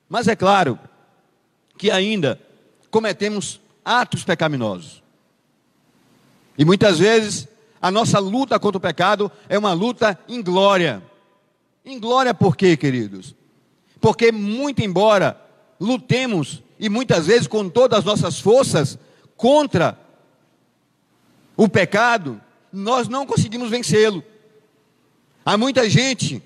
Mas 0.07 0.27
é 0.27 0.35
claro 0.35 0.79
que 1.77 1.91
ainda 1.91 2.41
cometemos 2.89 3.61
atos 3.85 4.23
pecaminosos. 4.23 5.03
E 6.57 6.65
muitas 6.65 6.97
vezes 6.99 7.47
a 7.81 7.89
nossa 7.89 8.19
luta 8.19 8.59
contra 8.59 8.77
o 8.77 8.81
pecado 8.81 9.31
é 9.47 9.57
uma 9.57 9.73
luta 9.73 10.19
inglória. 10.27 11.01
Inglória 11.85 12.33
por 12.33 12.55
quê, 12.55 12.75
queridos? 12.75 13.35
Porque 14.01 14.31
muito 14.31 14.81
embora 14.81 15.39
lutemos 15.79 16.61
e 16.79 16.89
muitas 16.89 17.27
vezes 17.27 17.47
com 17.47 17.69
todas 17.69 17.99
as 17.99 18.05
nossas 18.05 18.39
forças 18.39 18.97
contra 19.35 19.97
o 21.55 21.67
pecado, 21.67 22.39
nós 22.71 23.07
não 23.07 23.25
conseguimos 23.25 23.69
vencê-lo. 23.69 24.23
Há 25.45 25.57
muita 25.57 25.89
gente, 25.89 26.41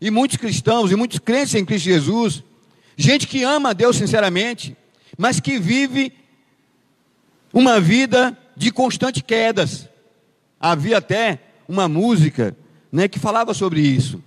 e 0.00 0.10
muitos 0.10 0.36
cristãos, 0.36 0.90
e 0.90 0.96
muitos 0.96 1.18
crentes 1.18 1.54
em 1.54 1.64
Cristo 1.64 1.84
Jesus, 1.84 2.42
gente 2.96 3.26
que 3.26 3.42
ama 3.42 3.70
a 3.70 3.72
Deus 3.72 3.96
sinceramente, 3.96 4.76
mas 5.16 5.40
que 5.40 5.58
vive 5.58 6.12
uma 7.52 7.80
vida 7.80 8.36
de 8.56 8.70
constantes 8.70 9.22
quedas. 9.22 9.88
Havia 10.60 10.98
até 10.98 11.40
uma 11.68 11.88
música 11.88 12.56
né, 12.90 13.08
que 13.08 13.18
falava 13.18 13.54
sobre 13.54 13.80
isso. 13.80 14.22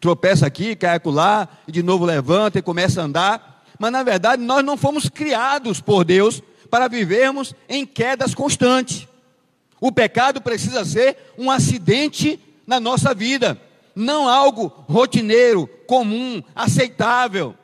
Tropeça 0.00 0.46
aqui, 0.46 0.74
cai 0.74 0.96
acolá, 0.96 1.48
e 1.66 1.72
de 1.72 1.82
novo 1.82 2.04
levanta 2.04 2.58
e 2.58 2.62
começa 2.62 3.00
a 3.00 3.04
andar. 3.04 3.64
Mas 3.78 3.92
na 3.92 4.02
verdade 4.02 4.42
nós 4.42 4.64
não 4.64 4.76
fomos 4.76 5.08
criados 5.08 5.80
por 5.80 6.04
Deus 6.04 6.42
para 6.70 6.88
vivermos 6.88 7.54
em 7.68 7.86
quedas 7.86 8.34
constantes. 8.34 9.06
O 9.80 9.90
pecado 9.90 10.40
precisa 10.40 10.84
ser 10.84 11.16
um 11.36 11.50
acidente 11.50 12.38
na 12.66 12.78
nossa 12.78 13.14
vida 13.14 13.60
não 13.94 14.28
algo 14.28 14.72
rotineiro, 14.88 15.66
comum, 15.86 16.42
aceitável. 16.54 17.54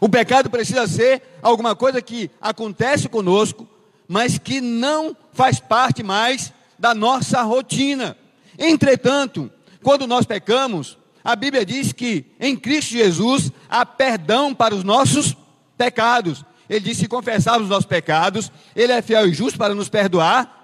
O 0.00 0.08
pecado 0.08 0.48
precisa 0.48 0.86
ser 0.86 1.22
alguma 1.42 1.74
coisa 1.74 2.00
que 2.00 2.30
acontece 2.40 3.08
conosco, 3.08 3.66
mas 4.08 4.38
que 4.38 4.60
não 4.60 5.14
faz 5.34 5.60
parte 5.60 6.02
mais 6.02 6.52
da 6.78 6.94
nossa 6.94 7.42
rotina. 7.42 8.16
Entretanto, 8.58 9.52
quando 9.82 10.06
nós 10.06 10.24
pecamos, 10.24 10.96
a 11.22 11.36
Bíblia 11.36 11.66
diz 11.66 11.92
que 11.92 12.24
em 12.40 12.56
Cristo 12.56 12.92
Jesus 12.92 13.52
há 13.68 13.84
perdão 13.84 14.54
para 14.54 14.74
os 14.74 14.82
nossos 14.82 15.36
pecados. 15.76 16.44
Ele 16.68 16.80
diz: 16.80 16.96
se 16.96 17.06
confessarmos 17.06 17.64
os 17.64 17.70
nossos 17.70 17.86
pecados, 17.86 18.50
Ele 18.74 18.92
é 18.92 19.02
fiel 19.02 19.28
e 19.28 19.34
justo 19.34 19.58
para 19.58 19.74
nos 19.74 19.88
perdoar. 19.88 20.56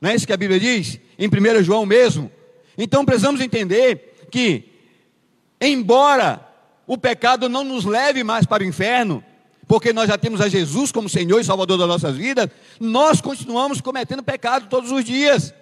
Não 0.00 0.10
é 0.10 0.14
isso 0.14 0.26
que 0.26 0.32
a 0.32 0.36
Bíblia 0.36 0.58
diz? 0.58 0.98
Em 1.18 1.28
1 1.28 1.62
João 1.62 1.86
mesmo, 1.86 2.30
então 2.76 3.04
precisamos 3.04 3.40
entender 3.40 4.26
que, 4.30 4.68
embora 5.60 6.46
o 6.86 6.98
pecado 6.98 7.48
não 7.48 7.64
nos 7.64 7.84
leve 7.84 8.22
mais 8.24 8.44
para 8.44 8.62
o 8.62 8.66
inferno, 8.66 9.24
porque 9.74 9.92
nós 9.92 10.06
já 10.06 10.16
temos 10.16 10.40
a 10.40 10.48
Jesus 10.48 10.92
como 10.92 11.08
Senhor 11.08 11.40
e 11.40 11.44
Salvador 11.44 11.76
das 11.76 11.88
nossas 11.88 12.16
vidas, 12.16 12.48
nós 12.78 13.20
continuamos 13.20 13.80
cometendo 13.80 14.22
pecado 14.22 14.68
todos 14.68 14.92
os 14.92 15.04
dias. 15.04 15.52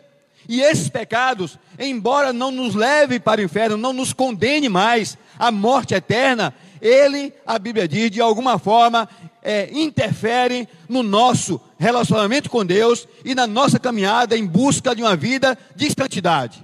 E 0.47 0.61
esses 0.61 0.90
pecados, 0.90 1.59
embora 1.78 2.31
não 2.31 2.50
nos 2.50 2.75
leve 2.75 3.19
para 3.19 3.40
o 3.40 3.45
inferno, 3.45 3.78
não 3.78 3.95
nos 3.95 4.12
condene 4.12 4.69
mais 4.69 5.16
à 5.38 5.50
morte 5.50 5.95
eterna, 5.95 6.54
ele, 6.78 7.33
a 7.47 7.59
Bíblia 7.59 7.88
diz, 7.88 8.11
de 8.11 8.21
alguma 8.21 8.59
forma 8.59 9.09
é, 9.42 9.71
interfere 9.73 10.69
no 10.90 11.02
nosso 11.02 11.59
relacionamento 11.78 12.50
com 12.50 12.66
Deus 12.66 13.09
e 13.25 13.35
na 13.35 13.47
nossa 13.47 13.78
caminhada 13.78 14.37
em 14.37 14.45
busca 14.45 14.95
de 14.95 15.00
uma 15.00 15.16
vida 15.16 15.57
de 15.75 15.88
santidade. 15.90 16.62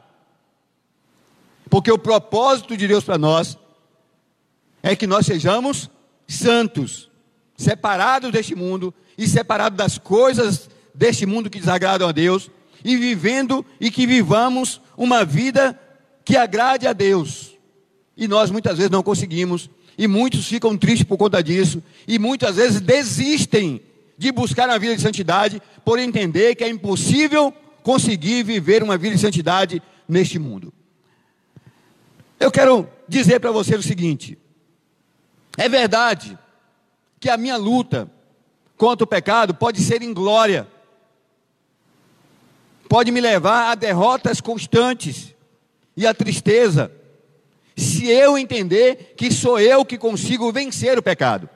Porque 1.71 1.90
o 1.90 1.99
propósito 1.99 2.76
de 2.76 2.87
Deus 2.87 3.05
para 3.05 3.17
nós 3.17 3.57
é 4.83 4.95
que 4.95 5.07
nós 5.07 5.25
sejamos 5.25 5.88
santos, 6.26 7.08
separados 7.59 8.31
deste 8.31 8.55
mundo 8.55 8.95
e 9.19 9.27
separados 9.27 9.77
das 9.77 9.99
coisas 9.99 10.71
deste 10.95 11.27
mundo 11.27 11.50
que 11.50 11.59
desagradam 11.59 12.09
a 12.09 12.12
Deus 12.12 12.50
e 12.85 12.97
vivendo 12.97 13.67
e 13.81 13.91
que 13.91 14.07
vivamos 14.07 14.81
uma 14.97 15.25
vida 15.25 15.79
que 16.25 16.37
agrade 16.37 16.87
a 16.87 16.93
Deus. 16.93 17.57
E 18.17 18.29
nós 18.29 18.50
muitas 18.50 18.77
vezes 18.77 18.91
não 18.91 19.03
conseguimos, 19.03 19.69
e 19.97 20.07
muitos 20.07 20.47
ficam 20.47 20.77
tristes 20.77 21.05
por 21.05 21.17
conta 21.17 21.43
disso, 21.43 21.83
e 22.07 22.19
muitas 22.19 22.57
vezes 22.57 22.81
desistem 22.81 23.81
de 24.17 24.31
buscar 24.31 24.69
uma 24.69 24.79
vida 24.79 24.95
de 24.95 25.03
santidade 25.03 25.61
por 25.85 25.99
entender 25.99 26.55
que 26.55 26.65
é 26.65 26.69
impossível 26.69 27.53
conseguir 27.83 28.45
viver 28.45 28.83
uma 28.83 28.97
vida 28.97 29.17
de 29.17 29.21
santidade 29.21 29.83
neste 30.09 30.38
mundo. 30.38 30.73
Eu 32.38 32.50
quero 32.50 32.88
dizer 33.09 33.41
para 33.41 33.50
você 33.50 33.75
o 33.75 33.83
seguinte: 33.83 34.38
é 35.57 35.69
verdade 35.69 36.38
que 37.21 37.29
a 37.29 37.37
minha 37.37 37.57
luta 37.57 38.11
contra 38.77 39.05
o 39.05 39.09
pecado 39.09 39.55
pode 39.55 39.81
ser 39.81 40.03
em 40.03 40.13
glória, 40.13 40.67
pode 42.89 43.11
me 43.11 43.21
levar 43.21 43.71
a 43.71 43.75
derrotas 43.75 44.41
constantes 44.41 45.35
e 45.97 46.07
a 46.07 46.15
tristeza, 46.15 46.93
se 47.77 48.07
eu 48.09 48.39
entender 48.39 49.15
que 49.17 49.31
sou 49.33 49.59
eu 49.59 49.85
que 49.85 49.99
consigo 49.99 50.51
vencer 50.53 50.99
o 50.99 51.03
pecado. 51.03 51.49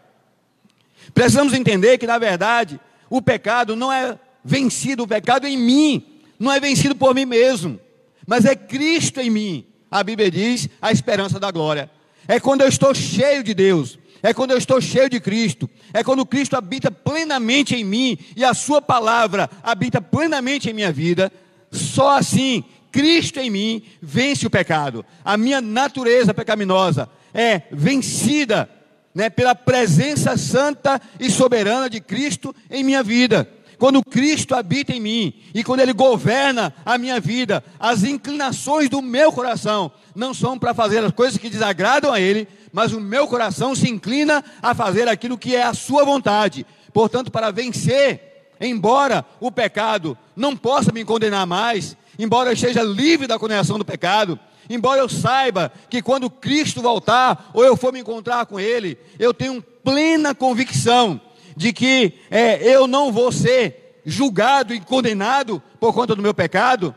Precisamos 1.15 1.53
entender 1.53 1.99
que, 1.99 2.07
na 2.07 2.19
verdade, 2.19 2.81
o 3.09 3.21
pecado 3.21 3.77
não 3.77 3.93
é 3.93 4.19
vencido, 4.45 5.05
o 5.05 5.09
pecado 5.09 5.47
é 5.47 5.51
em 5.51 5.57
mim, 5.57 6.21
não 6.39 6.51
é 6.51 6.59
vencido 6.59 6.95
por 6.95 7.15
mim 7.15 7.25
mesmo, 7.25 7.79
mas 8.27 8.45
é 8.45 8.55
Cristo 8.55 9.21
em 9.21 9.31
mim. 9.31 9.67
A 9.91 10.03
Bíblia 10.03 10.31
diz 10.31 10.69
a 10.81 10.91
esperança 10.91 11.39
da 11.39 11.51
glória. 11.51 11.91
É 12.27 12.41
quando 12.41 12.63
eu 12.63 12.69
estou 12.69 12.95
cheio 12.95 13.43
de 13.43 13.53
Deus, 13.53 13.99
é 14.23 14.33
quando 14.33 14.53
eu 14.53 14.59
estou 14.59 14.81
cheio 14.81 15.11
de 15.11 15.19
Cristo, 15.19 15.69
é 15.93 16.05
quando 16.05 16.25
Cristo 16.25 16.57
habita 16.57 16.91
plenamente 16.91 17.75
em 17.75 17.85
mim 17.85 18.17
e 18.37 18.45
a 18.45 18.55
Sua 18.55 18.81
palavra 18.81 19.51
habita 19.63 20.01
plenamente 20.01 20.71
em 20.71 20.73
minha 20.73 20.93
vida. 20.93 21.33
Só 21.71 22.17
assim, 22.17 22.63
Cristo 22.93 23.41
em 23.41 23.51
mim 23.51 23.83
vence 24.01 24.47
o 24.47 24.51
pecado. 24.51 25.05
A 25.25 25.37
minha 25.37 25.61
natureza 25.61 26.33
pecaminosa 26.33 27.09
é 27.35 27.63
vencida 27.73 28.69
né, 29.15 29.29
pela 29.29 29.55
presença 29.55 30.37
santa 30.37 31.01
e 31.19 31.31
soberana 31.31 31.91
de 31.91 32.01
Cristo 32.01 32.55
em 32.71 32.85
minha 32.85 33.03
vida. 33.03 33.49
Quando 33.79 34.05
Cristo 34.05 34.55
habita 34.55 34.93
em 34.95 35.01
mim 35.01 35.35
e 35.53 35.65
quando 35.65 35.81
Ele 35.81 35.93
governa 35.93 36.73
a 36.85 36.97
minha 36.97 37.19
vida, 37.19 37.65
as 37.81 38.05
inclinações 38.05 38.89
do 38.89 39.03
meu 39.03 39.33
coração 39.33 39.91
não 40.15 40.33
são 40.33 40.57
para 40.57 40.73
fazer 40.73 41.03
as 41.03 41.11
coisas 41.11 41.37
que 41.37 41.51
desagradam 41.51 42.13
a 42.13 42.21
Ele, 42.21 42.47
mas 42.73 42.93
o 42.93 43.01
meu 43.01 43.29
coração 43.29 43.75
se 43.75 43.89
inclina 43.89 44.43
a 44.63 44.75
fazer 44.75 45.07
aquilo 45.07 45.37
que 45.37 45.55
é 45.55 45.63
a 45.63 45.75
Sua 45.75 46.05
vontade. 46.05 46.67
Portanto, 46.93 47.31
para 47.31 47.51
vencer, 47.51 48.51
embora 48.61 49.25
o 49.41 49.51
pecado 49.51 50.17
não 50.35 50.57
possa 50.57 50.91
me 50.91 51.05
condenar 51.05 51.47
mais, 51.47 51.97
embora 52.19 52.51
eu 52.51 52.55
esteja 52.55 52.83
livre 52.83 53.27
da 53.27 53.39
condenação 53.39 53.79
do 53.79 53.85
pecado, 53.85 54.39
embora 54.71 55.01
eu 55.01 55.09
saiba 55.09 55.71
que 55.91 56.01
quando 56.01 56.31
Cristo 56.31 56.81
voltar 56.81 57.51
ou 57.53 57.65
eu 57.65 57.77
for 57.77 57.93
me 57.93 58.01
encontrar 58.01 58.47
com 58.47 58.59
Ele, 58.59 58.99
eu 59.19 59.35
tenho 59.35 59.63
plena 59.85 60.35
convicção 60.35 61.21
de 61.57 61.73
que 61.73 62.15
é, 62.31 62.67
eu 62.67 62.87
não 62.87 63.13
vou 63.13 63.31
ser 63.31 64.01
julgado 64.05 64.75
e 64.75 64.81
condenado 64.81 65.63
por 65.79 65.93
conta 65.93 66.17
do 66.17 66.23
meu 66.23 66.35
pecado, 66.35 66.95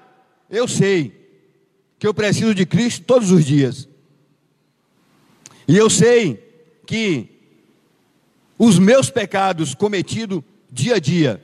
eu 0.49 0.67
sei 0.67 1.25
que 1.99 2.07
eu 2.07 2.13
preciso 2.13 2.53
de 2.53 2.65
Cristo 2.65 3.05
todos 3.05 3.31
os 3.31 3.45
dias. 3.45 3.87
E 5.67 5.75
eu 5.75 5.89
sei 5.89 6.43
que 6.85 7.29
os 8.57 8.79
meus 8.79 9.09
pecados 9.09 9.73
cometidos 9.73 10.41
dia 10.71 10.95
a 10.95 10.99
dia 10.99 11.41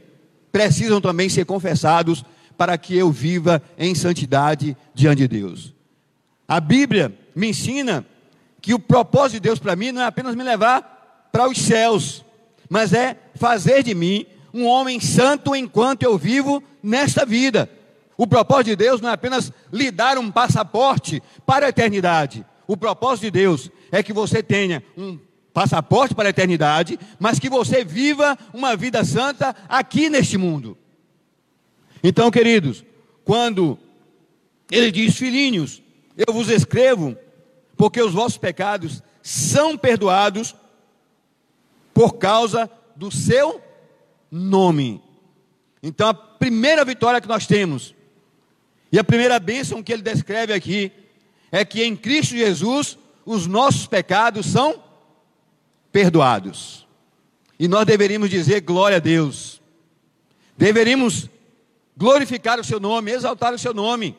precisam 0.51 0.99
também 0.99 1.29
ser 1.29 1.45
confessados 1.45 2.23
para 2.57 2.77
que 2.77 2.95
eu 2.95 3.11
viva 3.11 3.61
em 3.77 3.95
santidade 3.95 4.77
diante 4.93 5.19
de 5.19 5.27
Deus. 5.27 5.73
A 6.47 6.59
Bíblia 6.59 7.17
me 7.35 7.49
ensina 7.49 8.05
que 8.61 8.73
o 8.73 8.79
propósito 8.79 9.33
de 9.33 9.39
Deus 9.39 9.57
para 9.57 9.75
mim 9.75 9.91
não 9.91 10.01
é 10.01 10.05
apenas 10.05 10.35
me 10.35 10.43
levar 10.43 11.29
para 11.31 11.49
os 11.49 11.57
céus, 11.57 12.23
mas 12.69 12.93
é 12.93 13.17
fazer 13.35 13.83
de 13.83 13.95
mim 13.95 14.25
um 14.53 14.65
homem 14.65 14.99
santo 14.99 15.55
enquanto 15.55 16.03
eu 16.03 16.17
vivo 16.17 16.61
nesta 16.83 17.25
vida. 17.25 17.69
O 18.17 18.27
propósito 18.27 18.67
de 18.67 18.75
Deus 18.75 19.01
não 19.01 19.09
é 19.09 19.13
apenas 19.13 19.51
lhe 19.71 19.89
dar 19.89 20.17
um 20.17 20.29
passaporte 20.29 21.23
para 21.45 21.65
a 21.65 21.69
eternidade. 21.69 22.45
O 22.67 22.77
propósito 22.77 23.23
de 23.23 23.31
Deus 23.31 23.71
é 23.91 24.01
que 24.01 24.13
você 24.13 24.41
tenha 24.41 24.83
um 24.97 25.19
passaporte 25.53 26.15
para 26.15 26.29
a 26.29 26.31
eternidade, 26.31 26.97
mas 27.19 27.39
que 27.39 27.49
você 27.49 27.83
viva 27.83 28.37
uma 28.53 28.75
vida 28.75 29.03
santa 29.03 29.55
aqui 29.67 30.09
neste 30.09 30.37
mundo. 30.37 30.77
Então, 32.03 32.31
queridos, 32.31 32.83
quando 33.23 33.77
ele 34.71 34.91
diz: 34.91 35.15
Filhinhos, 35.15 35.81
eu 36.15 36.33
vos 36.33 36.49
escrevo, 36.49 37.15
porque 37.75 38.01
os 38.01 38.13
vossos 38.13 38.37
pecados 38.37 39.03
são 39.21 39.77
perdoados 39.77 40.55
por 41.93 42.13
causa 42.13 42.69
do 42.95 43.11
seu 43.11 43.61
nome. 44.31 45.01
Então, 45.83 46.07
a 46.07 46.13
primeira 46.13 46.85
vitória 46.85 47.19
que 47.19 47.27
nós 47.27 47.45
temos, 47.45 47.93
e 48.91 48.97
a 48.97 49.03
primeira 49.03 49.39
bênção 49.39 49.83
que 49.83 49.91
ele 49.91 50.01
descreve 50.01 50.53
aqui, 50.53 50.91
é 51.51 51.65
que 51.65 51.83
em 51.83 51.95
Cristo 51.95 52.35
Jesus 52.35 52.97
os 53.25 53.47
nossos 53.47 53.87
pecados 53.87 54.45
são 54.45 54.81
perdoados. 55.91 56.87
E 57.59 57.67
nós 57.67 57.85
deveríamos 57.85 58.29
dizer 58.29 58.61
glória 58.61 58.97
a 58.97 58.99
Deus. 58.99 59.61
Deveríamos 60.57 61.29
glorificar 61.95 62.59
o 62.59 62.63
seu 62.63 62.79
nome, 62.79 63.11
exaltar 63.11 63.53
o 63.53 63.59
seu 63.59 63.73
nome. 63.73 64.17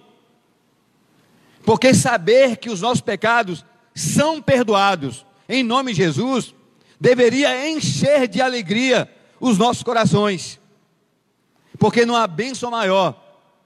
Porque 1.64 1.94
saber 1.94 2.56
que 2.56 2.70
os 2.70 2.80
nossos 2.80 3.00
pecados 3.00 3.64
são 3.94 4.40
perdoados 4.40 5.26
em 5.48 5.62
nome 5.62 5.92
de 5.92 5.98
Jesus 5.98 6.54
deveria 6.98 7.68
encher 7.68 8.28
de 8.28 8.40
alegria 8.40 9.10
os 9.40 9.58
nossos 9.58 9.82
corações. 9.82 10.60
Porque 11.78 12.06
não 12.06 12.16
há 12.16 12.26
bênção 12.26 12.70
maior 12.70 13.20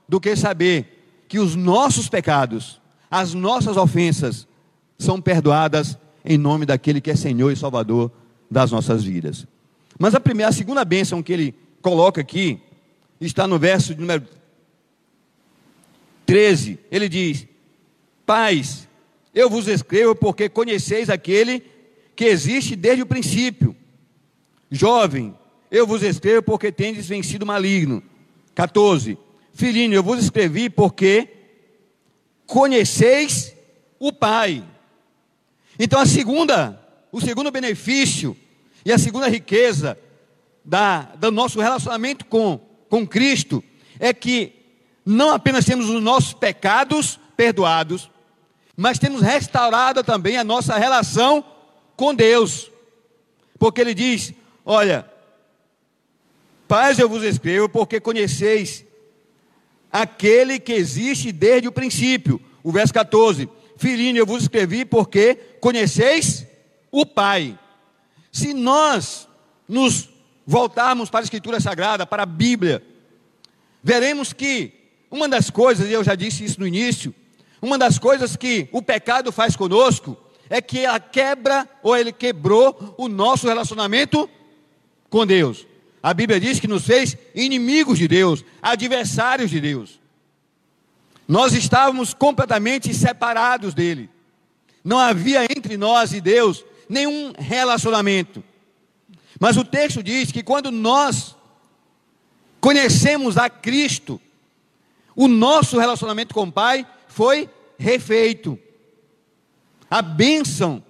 do 0.08 0.18
que 0.18 0.34
saber 0.34 1.24
que 1.28 1.38
os 1.38 1.54
nossos 1.54 2.08
pecados, 2.08 2.80
as 3.10 3.34
nossas 3.34 3.76
ofensas, 3.76 4.48
são 4.98 5.20
perdoadas 5.20 5.98
em 6.24 6.36
nome 6.36 6.66
daquele 6.66 7.00
que 7.00 7.10
é 7.10 7.16
Senhor 7.16 7.50
e 7.50 7.56
Salvador 7.56 8.10
das 8.50 8.70
nossas 8.70 9.04
vidas. 9.04 9.46
Mas 9.98 10.14
a 10.14 10.20
primeira, 10.20 10.50
a 10.50 10.52
segunda 10.52 10.84
bênção 10.84 11.22
que 11.22 11.32
ele 11.32 11.54
coloca 11.80 12.20
aqui 12.20 12.60
está 13.20 13.46
no 13.46 13.58
verso 13.58 13.94
de 13.94 14.00
número 14.00 14.26
13. 16.26 16.78
Ele 16.90 17.08
diz: 17.08 17.46
Pais, 18.24 18.88
eu 19.34 19.48
vos 19.48 19.68
escrevo 19.68 20.14
porque 20.14 20.48
conheceis 20.48 21.08
aquele 21.08 21.62
que 22.14 22.24
existe 22.24 22.74
desde 22.74 23.02
o 23.02 23.06
princípio. 23.06 23.74
Jovem, 24.70 25.34
eu 25.70 25.86
vos 25.86 26.02
escrevo 26.02 26.42
porque 26.42 26.72
tendes 26.72 27.06
vencido 27.08 27.44
o 27.44 27.48
maligno. 27.48 28.02
14. 28.54 29.16
Filhinho, 29.52 29.94
eu 29.94 30.02
vos 30.02 30.18
escrevi 30.18 30.68
porque 30.68 31.28
conheceis 32.46 33.54
o 33.98 34.12
Pai. 34.12 34.64
Então 35.78 36.00
a 36.00 36.06
segunda, 36.06 36.80
o 37.12 37.20
segundo 37.20 37.50
benefício 37.50 38.36
e 38.84 38.92
a 38.92 38.98
segunda 38.98 39.28
riqueza 39.28 39.98
da, 40.64 41.02
do 41.16 41.30
nosso 41.30 41.60
relacionamento 41.60 42.24
com, 42.26 42.58
com 42.88 43.06
Cristo 43.06 43.62
é 43.98 44.12
que 44.12 44.52
não 45.04 45.30
apenas 45.30 45.64
temos 45.64 45.88
os 45.88 46.02
nossos 46.02 46.32
pecados 46.32 47.20
perdoados, 47.36 48.10
mas 48.76 48.98
temos 48.98 49.22
restaurada 49.22 50.02
também 50.02 50.36
a 50.36 50.44
nossa 50.44 50.76
relação 50.76 51.44
com 51.96 52.14
Deus. 52.14 52.70
Porque 53.58 53.80
ele 53.80 53.94
diz: 53.94 54.32
Olha, 54.64 55.08
paz 56.66 56.98
eu 56.98 57.08
vos 57.08 57.22
escrevo, 57.22 57.68
porque 57.68 58.00
conheceis 58.00 58.84
aquele 59.90 60.58
que 60.58 60.72
existe 60.72 61.32
desde 61.32 61.68
o 61.68 61.72
princípio. 61.72 62.40
O 62.62 62.72
verso 62.72 62.92
14: 62.92 63.48
Filhinho, 63.76 64.18
eu 64.18 64.26
vos 64.26 64.42
escrevi 64.42 64.84
porque 64.84 65.34
conheceis 65.60 66.46
o 66.90 67.04
Pai. 67.04 67.58
Se 68.32 68.54
nós 68.54 69.28
nos 69.68 70.08
voltarmos 70.46 71.10
para 71.10 71.20
a 71.20 71.24
Escritura 71.24 71.60
Sagrada, 71.60 72.06
para 72.06 72.22
a 72.22 72.26
Bíblia, 72.26 72.82
veremos 73.82 74.32
que 74.32 74.72
uma 75.10 75.28
das 75.28 75.50
coisas, 75.50 75.88
e 75.88 75.92
eu 75.92 76.02
já 76.02 76.14
disse 76.14 76.44
isso 76.44 76.60
no 76.60 76.66
início, 76.66 77.14
uma 77.60 77.78
das 77.78 77.98
coisas 77.98 78.36
que 78.36 78.68
o 78.72 78.82
pecado 78.82 79.32
faz 79.32 79.56
conosco 79.56 80.16
é 80.48 80.60
que 80.60 80.80
ela 80.80 81.00
quebra 81.00 81.68
ou 81.82 81.96
ele 81.96 82.12
quebrou 82.12 82.94
o 82.96 83.08
nosso 83.08 83.46
relacionamento 83.46 84.28
com 85.10 85.26
Deus. 85.26 85.66
A 86.02 86.14
Bíblia 86.14 86.38
diz 86.38 86.60
que 86.60 86.68
nos 86.68 86.86
fez 86.86 87.16
inimigos 87.34 87.98
de 87.98 88.06
Deus, 88.06 88.44
adversários 88.62 89.50
de 89.50 89.60
Deus. 89.60 89.98
Nós 91.26 91.52
estávamos 91.52 92.14
completamente 92.14 92.92
separados 92.94 93.74
dele. 93.74 94.08
Não 94.84 94.98
havia 94.98 95.44
entre 95.44 95.76
nós 95.76 96.12
e 96.12 96.20
Deus 96.20 96.64
nenhum 96.88 97.32
relacionamento. 97.36 98.42
Mas 99.40 99.56
o 99.56 99.64
texto 99.64 100.02
diz 100.02 100.30
que 100.30 100.42
quando 100.42 100.70
nós 100.70 101.34
conhecemos 102.60 103.36
a 103.36 103.50
Cristo, 103.50 104.20
o 105.14 105.28
nosso 105.28 105.78
relacionamento 105.78 106.34
com 106.34 106.44
o 106.44 106.52
Pai 106.52 106.86
foi 107.08 107.50
refeito. 107.78 108.58
A 109.90 110.00
bênção, 110.02 110.82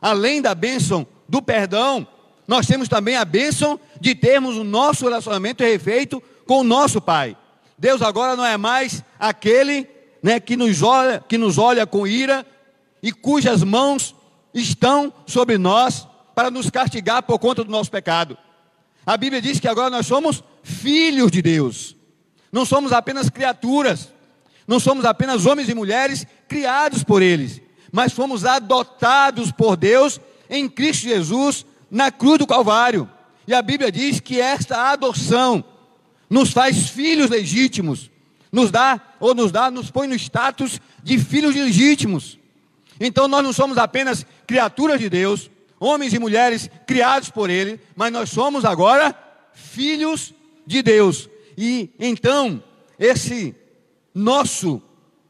além 0.00 0.40
da 0.40 0.54
bênção 0.54 1.06
do 1.28 1.42
perdão, 1.42 2.06
nós 2.46 2.66
temos 2.66 2.88
também 2.88 3.16
a 3.16 3.24
bênção 3.24 3.80
de 4.00 4.14
termos 4.14 4.56
o 4.56 4.64
nosso 4.64 5.04
relacionamento 5.04 5.62
refeito 5.62 6.22
com 6.46 6.60
o 6.60 6.64
nosso 6.64 7.00
Pai. 7.00 7.36
Deus 7.84 8.00
agora 8.00 8.34
não 8.34 8.46
é 8.46 8.56
mais 8.56 9.04
aquele 9.20 9.86
né, 10.22 10.40
que, 10.40 10.56
nos 10.56 10.80
olha, 10.80 11.22
que 11.28 11.36
nos 11.36 11.58
olha 11.58 11.86
com 11.86 12.06
ira 12.06 12.46
e 13.02 13.12
cujas 13.12 13.62
mãos 13.62 14.14
estão 14.54 15.12
sobre 15.26 15.58
nós 15.58 16.08
para 16.34 16.50
nos 16.50 16.70
castigar 16.70 17.22
por 17.24 17.38
conta 17.38 17.62
do 17.62 17.70
nosso 17.70 17.90
pecado. 17.90 18.38
A 19.04 19.18
Bíblia 19.18 19.42
diz 19.42 19.60
que 19.60 19.68
agora 19.68 19.90
nós 19.90 20.06
somos 20.06 20.42
filhos 20.62 21.30
de 21.30 21.42
Deus. 21.42 21.94
Não 22.50 22.64
somos 22.64 22.90
apenas 22.90 23.28
criaturas, 23.28 24.08
não 24.66 24.80
somos 24.80 25.04
apenas 25.04 25.44
homens 25.44 25.68
e 25.68 25.74
mulheres 25.74 26.26
criados 26.48 27.04
por 27.04 27.20
eles, 27.20 27.60
mas 27.92 28.14
fomos 28.14 28.46
adotados 28.46 29.52
por 29.52 29.76
Deus 29.76 30.18
em 30.48 30.70
Cristo 30.70 31.02
Jesus 31.02 31.66
na 31.90 32.10
cruz 32.10 32.38
do 32.38 32.46
Calvário. 32.46 33.06
E 33.46 33.52
a 33.52 33.60
Bíblia 33.60 33.92
diz 33.92 34.20
que 34.20 34.40
esta 34.40 34.90
adoção 34.90 35.62
nos 36.34 36.50
faz 36.50 36.88
filhos 36.88 37.30
legítimos, 37.30 38.10
nos 38.50 38.68
dá, 38.68 39.00
ou 39.20 39.36
nos 39.36 39.52
dá, 39.52 39.70
nos 39.70 39.88
põe 39.88 40.08
no 40.08 40.16
status 40.16 40.80
de 41.00 41.16
filhos 41.16 41.54
legítimos. 41.54 42.40
Então 42.98 43.28
nós 43.28 43.44
não 43.44 43.52
somos 43.52 43.78
apenas 43.78 44.26
criaturas 44.44 44.98
de 44.98 45.08
Deus, 45.08 45.48
homens 45.78 46.12
e 46.12 46.18
mulheres 46.18 46.68
criados 46.88 47.30
por 47.30 47.50
Ele, 47.50 47.78
mas 47.94 48.12
nós 48.12 48.30
somos 48.30 48.64
agora 48.64 49.16
filhos 49.54 50.34
de 50.66 50.82
Deus. 50.82 51.28
E 51.56 51.90
então, 52.00 52.60
esse 52.98 53.54
nosso 54.12 54.82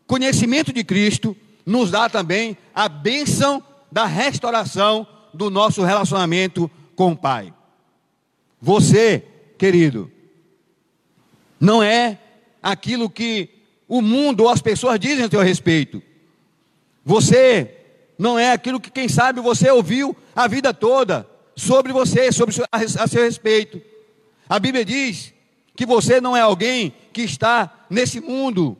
conhecimento 0.06 0.72
de 0.72 0.82
Cristo 0.82 1.36
nos 1.66 1.90
dá 1.90 2.08
também 2.08 2.56
a 2.74 2.88
bênção 2.88 3.62
da 3.92 4.06
restauração 4.06 5.06
do 5.34 5.50
nosso 5.50 5.82
relacionamento 5.82 6.70
com 6.96 7.12
o 7.12 7.16
Pai. 7.16 7.52
Você, 8.58 9.22
querido, 9.58 10.10
não 11.64 11.82
é 11.82 12.18
aquilo 12.62 13.08
que 13.08 13.48
o 13.88 14.02
mundo 14.02 14.42
ou 14.42 14.48
as 14.48 14.60
pessoas 14.60 15.00
dizem 15.00 15.24
a 15.24 15.30
seu 15.30 15.40
respeito. 15.40 16.02
Você 17.04 17.74
não 18.18 18.38
é 18.38 18.52
aquilo 18.52 18.78
que, 18.78 18.90
quem 18.90 19.08
sabe, 19.08 19.40
você 19.40 19.70
ouviu 19.70 20.16
a 20.36 20.46
vida 20.46 20.74
toda 20.74 21.28
sobre 21.56 21.92
você, 21.92 22.30
sobre 22.30 22.54
a 22.70 23.06
seu 23.08 23.22
respeito. 23.22 23.80
A 24.48 24.58
Bíblia 24.58 24.84
diz 24.84 25.32
que 25.74 25.86
você 25.86 26.20
não 26.20 26.36
é 26.36 26.40
alguém 26.40 26.94
que 27.12 27.22
está 27.22 27.86
nesse 27.88 28.20
mundo 28.20 28.76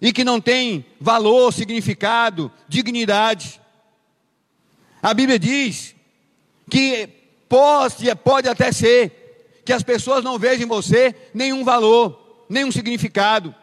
e 0.00 0.12
que 0.12 0.24
não 0.24 0.40
tem 0.40 0.84
valor, 0.98 1.52
significado, 1.52 2.50
dignidade. 2.68 3.60
A 5.02 5.12
Bíblia 5.12 5.38
diz 5.38 5.94
que 6.70 7.08
pode, 7.48 8.14
pode 8.16 8.48
até 8.48 8.72
ser 8.72 9.21
que 9.64 9.72
as 9.72 9.82
pessoas 9.82 10.24
não 10.24 10.38
vejam 10.38 10.64
em 10.64 10.68
você 10.68 11.14
nenhum 11.32 11.64
valor, 11.64 12.44
nenhum 12.48 12.72
significado. 12.72 13.54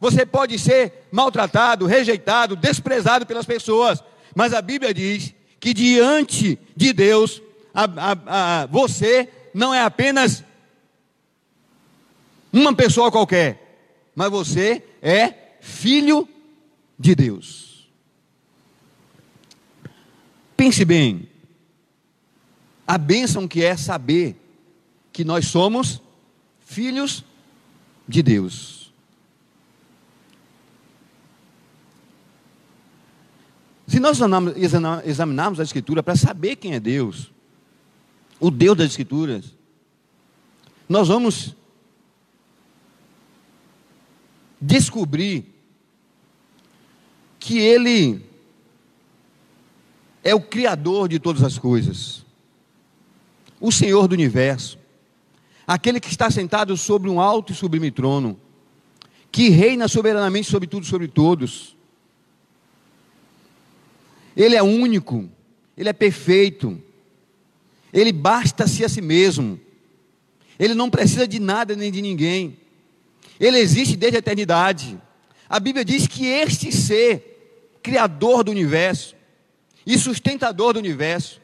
Você 0.00 0.26
pode 0.26 0.58
ser 0.58 1.06
maltratado, 1.10 1.86
rejeitado, 1.86 2.56
desprezado 2.56 3.24
pelas 3.24 3.46
pessoas, 3.46 4.02
mas 4.34 4.52
a 4.52 4.60
Bíblia 4.60 4.92
diz 4.92 5.32
que 5.60 5.72
diante 5.72 6.58
de 6.76 6.92
Deus, 6.92 7.40
a, 7.72 7.84
a, 7.84 8.62
a, 8.62 8.66
você 8.66 9.28
não 9.54 9.72
é 9.72 9.80
apenas 9.80 10.44
uma 12.52 12.74
pessoa 12.74 13.10
qualquer, 13.10 14.10
mas 14.14 14.30
você 14.30 14.82
é 15.00 15.32
filho 15.60 16.28
de 16.98 17.14
Deus. 17.14 17.88
Pense 20.56 20.84
bem, 20.84 21.28
a 22.86 22.98
bênção 22.98 23.48
que 23.48 23.64
é 23.64 23.76
saber 23.76 24.36
que 25.14 25.24
nós 25.24 25.46
somos 25.46 26.02
filhos 26.58 27.24
de 28.06 28.20
Deus. 28.20 28.92
Se 33.86 34.00
nós 34.00 34.18
examinarmos 35.06 35.60
a 35.60 35.62
Escritura 35.62 36.02
para 36.02 36.16
saber 36.16 36.56
quem 36.56 36.74
é 36.74 36.80
Deus, 36.80 37.30
o 38.40 38.50
Deus 38.50 38.76
das 38.76 38.90
Escrituras, 38.90 39.54
nós 40.88 41.06
vamos 41.06 41.54
descobrir 44.60 45.46
que 47.38 47.56
Ele 47.58 48.20
é 50.24 50.34
o 50.34 50.40
Criador 50.40 51.08
de 51.08 51.20
todas 51.20 51.44
as 51.44 51.56
coisas, 51.56 52.26
o 53.60 53.70
Senhor 53.70 54.08
do 54.08 54.14
universo, 54.14 54.82
aquele 55.66 56.00
que 56.00 56.08
está 56.08 56.30
sentado 56.30 56.76
sobre 56.76 57.08
um 57.08 57.20
alto 57.20 57.52
e 57.52 57.56
sublime 57.56 57.90
trono, 57.90 58.38
que 59.30 59.48
reina 59.48 59.88
soberanamente 59.88 60.48
sobre 60.48 60.68
tudo 60.68 60.84
e 60.84 60.88
sobre 60.88 61.08
todos. 61.08 61.74
Ele 64.36 64.56
é 64.56 64.62
único, 64.62 65.28
ele 65.76 65.88
é 65.88 65.92
perfeito, 65.92 66.80
ele 67.92 68.12
basta-se 68.12 68.84
a 68.84 68.88
si 68.88 69.00
mesmo, 69.00 69.58
ele 70.58 70.74
não 70.74 70.90
precisa 70.90 71.26
de 71.26 71.38
nada 71.38 71.74
nem 71.74 71.90
de 71.90 72.02
ninguém, 72.02 72.58
ele 73.40 73.58
existe 73.58 73.96
desde 73.96 74.16
a 74.16 74.20
eternidade. 74.20 75.00
A 75.48 75.58
Bíblia 75.58 75.84
diz 75.84 76.06
que 76.06 76.26
este 76.26 76.70
ser, 76.72 77.32
Criador 77.82 78.44
do 78.44 78.50
universo 78.50 79.14
e 79.86 79.98
sustentador 79.98 80.72
do 80.72 80.78
universo, 80.78 81.40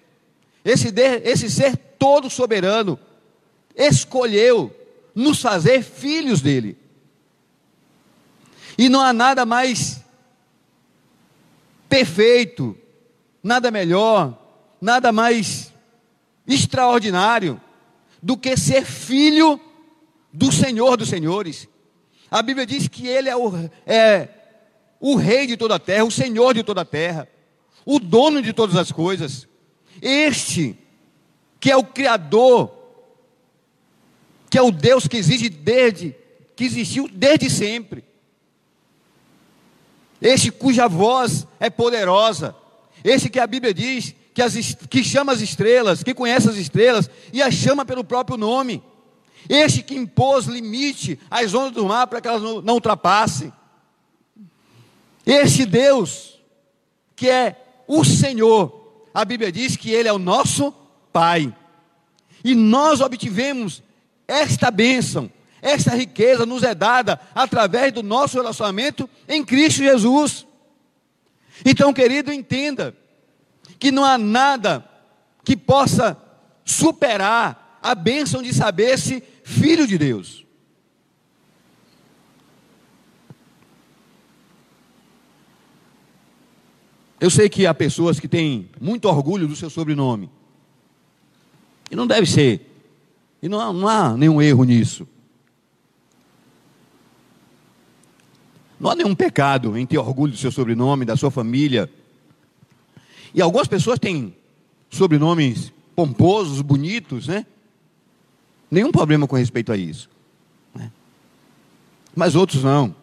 esse, 0.64 0.92
esse 1.24 1.50
ser 1.50 1.76
todo 1.76 2.30
soberano, 2.30 2.98
escolheu 3.80 4.70
nos 5.14 5.40
fazer 5.40 5.82
filhos 5.82 6.42
dele. 6.42 6.76
E 8.76 8.88
não 8.88 9.00
há 9.00 9.12
nada 9.12 9.46
mais 9.46 10.00
perfeito, 11.88 12.76
nada 13.42 13.70
melhor, 13.70 14.38
nada 14.80 15.10
mais 15.10 15.72
extraordinário 16.46 17.60
do 18.22 18.36
que 18.36 18.56
ser 18.56 18.84
filho 18.84 19.58
do 20.32 20.52
Senhor 20.52 20.96
dos 20.96 21.08
Senhores. 21.08 21.66
A 22.30 22.42
Bíblia 22.42 22.66
diz 22.66 22.86
que 22.86 23.08
Ele 23.08 23.28
é 23.28 23.36
o, 23.36 23.52
é 23.86 24.28
o 25.00 25.16
Rei 25.16 25.46
de 25.46 25.56
toda 25.56 25.76
a 25.76 25.78
terra, 25.78 26.04
o 26.04 26.10
Senhor 26.10 26.54
de 26.54 26.62
toda 26.62 26.82
a 26.82 26.84
terra, 26.84 27.28
o 27.84 27.98
dono 27.98 28.42
de 28.42 28.52
todas 28.52 28.76
as 28.76 28.92
coisas. 28.92 29.48
Este, 30.00 30.78
que 31.58 31.70
é 31.70 31.76
o 31.76 31.84
Criador, 31.84 32.79
que 34.50 34.58
é 34.58 34.62
o 34.62 34.72
Deus 34.72 35.06
que 35.06 35.16
existe 35.16 35.48
desde, 35.48 36.14
que 36.56 36.64
existiu 36.64 37.08
desde 37.10 37.48
sempre. 37.48 38.04
Este 40.20 40.50
cuja 40.50 40.88
voz 40.88 41.46
é 41.60 41.70
poderosa, 41.70 42.54
esse 43.02 43.30
que 43.30 43.38
a 43.38 43.46
Bíblia 43.46 43.72
diz 43.72 44.14
que, 44.34 44.42
as, 44.42 44.54
que 44.74 45.02
chama 45.02 45.32
as 45.32 45.40
estrelas, 45.40 46.02
que 46.02 46.12
conhece 46.12 46.48
as 46.48 46.56
estrelas 46.56 47.08
e 47.32 47.40
as 47.40 47.54
chama 47.54 47.84
pelo 47.84 48.04
próprio 48.04 48.36
nome. 48.36 48.82
Este 49.48 49.82
que 49.82 49.94
impôs 49.94 50.44
limite 50.46 51.18
às 51.30 51.54
ondas 51.54 51.72
do 51.72 51.86
mar 51.86 52.06
para 52.06 52.20
que 52.20 52.28
elas 52.28 52.42
não, 52.42 52.60
não 52.60 52.74
ultrapassem. 52.74 53.50
Este 55.24 55.64
Deus, 55.64 56.38
que 57.16 57.30
é 57.30 57.56
o 57.86 58.04
Senhor, 58.04 59.08
a 59.14 59.24
Bíblia 59.24 59.50
diz 59.50 59.76
que 59.76 59.90
Ele 59.90 60.08
é 60.08 60.12
o 60.12 60.18
nosso 60.18 60.74
Pai. 61.12 61.54
E 62.44 62.54
nós 62.54 63.00
obtivemos 63.00 63.82
esta 64.30 64.70
bênção, 64.70 65.28
esta 65.60 65.92
riqueza 65.92 66.46
nos 66.46 66.62
é 66.62 66.72
dada 66.72 67.20
através 67.34 67.92
do 67.92 68.00
nosso 68.00 68.36
relacionamento 68.36 69.10
em 69.28 69.44
Cristo 69.44 69.78
Jesus. 69.78 70.46
Então, 71.64 71.92
querido, 71.92 72.32
entenda 72.32 72.96
que 73.76 73.90
não 73.90 74.04
há 74.04 74.16
nada 74.16 74.88
que 75.44 75.56
possa 75.56 76.16
superar 76.64 77.80
a 77.82 77.92
bênção 77.92 78.40
de 78.40 78.54
saber-se 78.54 79.20
filho 79.42 79.84
de 79.84 79.98
Deus. 79.98 80.46
Eu 87.18 87.30
sei 87.30 87.48
que 87.48 87.66
há 87.66 87.74
pessoas 87.74 88.20
que 88.20 88.28
têm 88.28 88.70
muito 88.80 89.06
orgulho 89.08 89.48
do 89.48 89.56
seu 89.56 89.68
sobrenome. 89.68 90.30
E 91.90 91.96
não 91.96 92.06
deve 92.06 92.30
ser 92.30 92.69
e 93.42 93.48
não 93.48 93.60
há, 93.60 93.72
não 93.72 93.88
há 93.88 94.16
nenhum 94.16 94.40
erro 94.40 94.64
nisso. 94.64 95.06
Não 98.78 98.90
há 98.90 98.94
nenhum 98.94 99.14
pecado 99.14 99.76
em 99.76 99.86
ter 99.86 99.98
orgulho 99.98 100.32
do 100.32 100.38
seu 100.38 100.50
sobrenome, 100.50 101.04
da 101.04 101.16
sua 101.16 101.30
família. 101.30 101.90
E 103.34 103.40
algumas 103.40 103.68
pessoas 103.68 103.98
têm 103.98 104.34
sobrenomes 104.90 105.72
pomposos, 105.94 106.62
bonitos, 106.62 107.28
né? 107.28 107.46
Nenhum 108.70 108.90
problema 108.90 109.26
com 109.26 109.36
respeito 109.36 109.72
a 109.72 109.76
isso. 109.76 110.08
Né? 110.74 110.90
Mas 112.14 112.34
outros 112.34 112.62
não. 112.62 112.94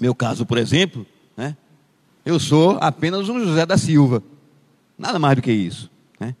Meu 0.00 0.14
caso, 0.14 0.44
por 0.44 0.58
exemplo, 0.58 1.06
né? 1.36 1.56
Eu 2.24 2.38
sou 2.40 2.76
apenas 2.80 3.28
um 3.28 3.40
José 3.40 3.64
da 3.64 3.78
Silva. 3.78 4.22
Nada 4.98 5.18
mais 5.18 5.36
do 5.36 5.42
que 5.42 5.52
isso. 5.52 5.90
Né? 6.18 6.34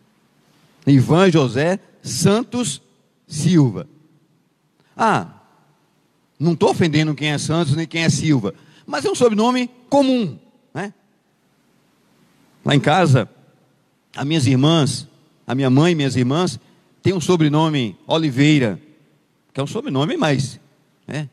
Ivan 0.86 1.30
José 1.30 1.78
Santos 2.02 2.82
Silva. 3.28 3.86
Ah, 4.96 5.28
não 6.40 6.54
estou 6.54 6.70
ofendendo 6.70 7.14
quem 7.14 7.30
é 7.30 7.38
Santos 7.38 7.76
nem 7.76 7.86
quem 7.86 8.02
é 8.02 8.10
Silva, 8.10 8.54
mas 8.84 9.04
é 9.04 9.10
um 9.10 9.14
sobrenome 9.14 9.70
comum. 9.88 10.36
Né? 10.74 10.92
Lá 12.64 12.74
em 12.74 12.80
casa, 12.80 13.28
as 14.16 14.26
minhas 14.26 14.46
irmãs, 14.46 15.06
a 15.46 15.54
minha 15.54 15.70
mãe 15.70 15.92
e 15.92 15.94
minhas 15.94 16.16
irmãs, 16.16 16.58
têm 17.02 17.12
um 17.12 17.20
sobrenome 17.20 17.96
Oliveira, 18.06 18.80
que 19.52 19.60
é 19.60 19.62
um 19.62 19.66
sobrenome 19.66 20.16
mais. 20.16 20.58
Né? 21.06 21.28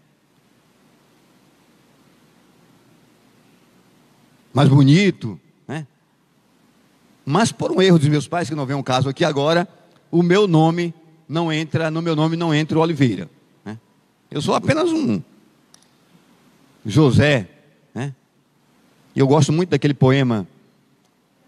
mais 4.55 4.69
bonito, 4.69 5.37
né? 5.67 5.85
Mas 7.25 7.51
por 7.51 7.73
um 7.73 7.81
erro 7.81 7.99
dos 7.99 8.07
meus 8.07 8.25
pais, 8.25 8.47
que 8.47 8.55
não 8.55 8.65
vem 8.65 8.73
um 8.73 8.81
caso 8.81 9.09
aqui 9.09 9.25
agora, 9.25 9.67
o 10.09 10.23
meu 10.23 10.47
nome 10.47 10.93
não 11.27 11.51
entra, 11.51 11.89
no 11.89 12.01
meu 12.01 12.15
nome 12.15 12.35
não 12.35 12.53
entra 12.53 12.77
o 12.77 12.81
Oliveira. 12.81 13.29
Eu 14.35 14.41
sou 14.41 14.55
apenas 14.55 14.91
um 14.91 15.21
José, 16.85 17.47
né? 17.93 18.13
E 19.15 19.19
eu 19.19 19.27
gosto 19.27 19.53
muito 19.53 19.69
daquele 19.69 19.93
poema, 19.93 20.47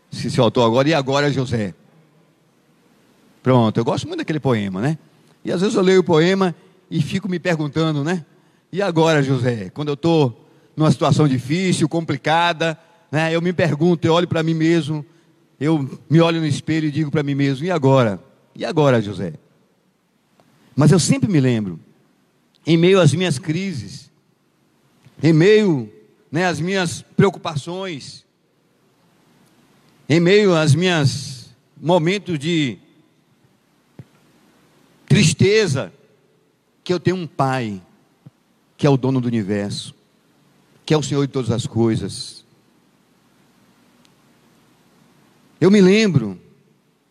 se 0.10 0.32
se 0.32 0.40
autor 0.40 0.66
agora, 0.66 0.88
e 0.88 0.94
agora 0.94 1.32
José. 1.32 1.74
Pronto, 3.44 3.78
eu 3.78 3.84
gosto 3.84 4.08
muito 4.08 4.20
daquele 4.20 4.40
poema, 4.40 4.82
né? 4.82 4.98
E 5.44 5.52
às 5.52 5.62
vezes 5.62 5.76
eu 5.76 5.82
leio 5.82 6.00
o 6.00 6.04
poema 6.04 6.56
e 6.90 7.02
fico 7.02 7.28
me 7.28 7.40
perguntando, 7.40 8.04
né? 8.04 8.26
E 8.72 8.82
agora, 8.82 9.22
José? 9.22 9.70
Quando 9.70 9.90
eu 9.90 9.94
estou 9.94 10.48
numa 10.76 10.92
situação 10.92 11.28
difícil, 11.28 11.90
complicada, 11.90 12.80
né? 13.12 13.36
Eu 13.36 13.42
me 13.42 13.52
pergunto, 13.52 14.06
eu 14.06 14.14
olho 14.14 14.28
para 14.28 14.44
mim 14.44 14.54
mesmo, 14.54 15.06
eu 15.60 16.00
me 16.10 16.22
olho 16.22 16.40
no 16.40 16.48
espelho 16.48 16.88
e 16.88 16.92
digo 16.92 17.12
para 17.12 17.24
mim 17.24 17.36
mesmo: 17.36 17.66
e 17.66 17.72
agora? 17.72 18.20
E 18.56 18.64
agora, 18.64 19.02
José? 19.02 19.34
Mas 20.78 20.92
eu 20.92 21.00
sempre 21.00 21.28
me 21.28 21.40
lembro 21.40 21.80
em 22.64 22.78
meio 22.78 23.02
às 23.02 23.12
minhas 23.12 23.40
crises, 23.40 24.12
em 25.24 25.34
meio 25.34 25.92
né, 26.32 26.46
às 26.46 26.60
minhas 26.60 27.02
preocupações, 27.02 28.24
em 30.08 30.20
meio 30.20 30.56
às 30.56 30.76
minhas 30.76 31.50
momentos 31.76 32.38
de 32.38 32.78
tristeza, 35.08 35.92
que 36.84 36.94
eu 36.94 37.00
tenho 37.00 37.18
um 37.18 37.26
pai 37.26 37.82
que 38.78 38.86
é 38.86 38.90
o 38.90 38.98
dono 38.98 39.20
do 39.20 39.28
universo, 39.28 39.96
que 40.86 40.94
é 40.94 40.98
o 40.98 41.02
Senhor 41.02 41.26
de 41.26 41.34
todas 41.34 41.50
as 41.50 41.66
coisas. 41.66 42.46
Eu 45.60 45.72
me 45.72 45.82
lembro 45.82 46.40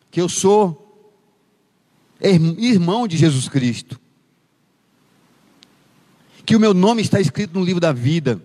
que 0.09 0.21
eu 0.21 0.29
sou 0.29 0.86
irmão 2.21 3.07
de 3.07 3.17
Jesus 3.17 3.47
Cristo 3.47 3.99
que 6.47 6.55
o 6.55 6.59
meu 6.61 6.73
nome 6.73 7.01
está 7.01 7.19
escrito 7.19 7.59
no 7.59 7.65
livro 7.65 7.81
da 7.81 7.91
vida, 7.91 8.41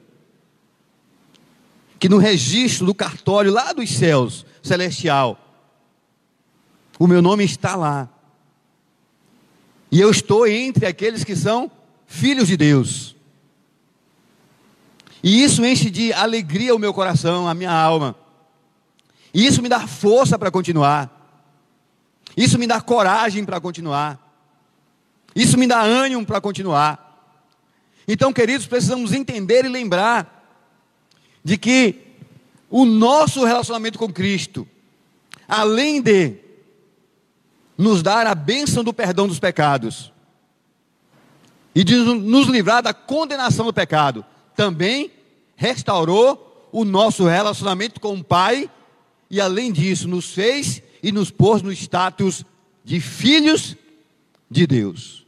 que 2.01 2.09
no 2.09 2.19
registro 2.19 2.85
do 2.85 2.93
cartório 2.93 3.53
lá 3.53 3.73
dos 3.73 3.89
céus 3.91 4.45
celestial, 4.61 5.39
o 6.99 7.07
meu 7.07 7.23
nome 7.23 7.45
está 7.45 7.77
lá. 7.77 8.09
E 9.89 10.01
eu 10.01 10.11
estou 10.11 10.49
entre 10.49 10.85
aqueles 10.85 11.23
que 11.23 11.37
são 11.37 11.71
filhos 12.05 12.49
de 12.49 12.57
Deus. 12.57 13.15
E 15.23 15.45
isso 15.45 15.65
enche 15.65 15.89
de 15.89 16.13
alegria 16.13 16.75
o 16.75 16.81
meu 16.81 16.93
coração, 16.93 17.47
a 17.47 17.55
minha 17.55 17.71
alma. 17.71 18.17
E 19.33 19.47
isso 19.47 19.63
me 19.63 19.69
dá 19.69 19.87
força 19.87 20.37
para 20.37 20.51
continuar. 20.51 21.22
Isso 22.37 22.59
me 22.59 22.67
dá 22.67 22.81
coragem 22.81 23.45
para 23.45 23.61
continuar. 23.61 24.19
Isso 25.35 25.59
me 25.59 25.67
dá 25.67 25.81
ânimo 25.81 26.25
para 26.25 26.41
continuar. 26.41 27.13
Então, 28.07 28.33
queridos, 28.33 28.67
precisamos 28.67 29.13
entender 29.13 29.65
e 29.65 29.69
lembrar 29.69 30.43
de 31.45 31.57
que 31.57 32.01
o 32.69 32.85
nosso 32.85 33.45
relacionamento 33.45 33.99
com 33.99 34.13
Cristo, 34.13 34.67
além 35.47 36.01
de 36.01 36.37
nos 37.77 38.03
dar 38.03 38.27
a 38.27 38.35
bênção 38.35 38.83
do 38.85 38.93
perdão 38.93 39.27
dos 39.27 39.39
pecados 39.39 40.13
e 41.75 41.85
de 41.85 41.97
nos 41.97 42.47
livrar 42.49 42.83
da 42.83 42.93
condenação 42.93 43.67
do 43.67 43.73
pecado, 43.73 44.25
também 44.55 45.11
restaurou 45.57 46.69
o 46.73 46.85
nosso 46.85 47.27
relacionamento 47.27 48.01
com 48.01 48.15
o 48.15 48.25
Pai 48.25 48.71
e, 49.31 49.41
além 49.41 49.73
disso, 49.73 50.09
nos 50.09 50.33
fez 50.33 50.83
e 51.03 51.11
nos 51.11 51.31
pôs 51.31 51.63
no 51.63 51.73
status 51.73 52.45
de 52.85 53.01
filhos 53.01 53.77
de 54.51 54.67
Deus. 54.67 55.27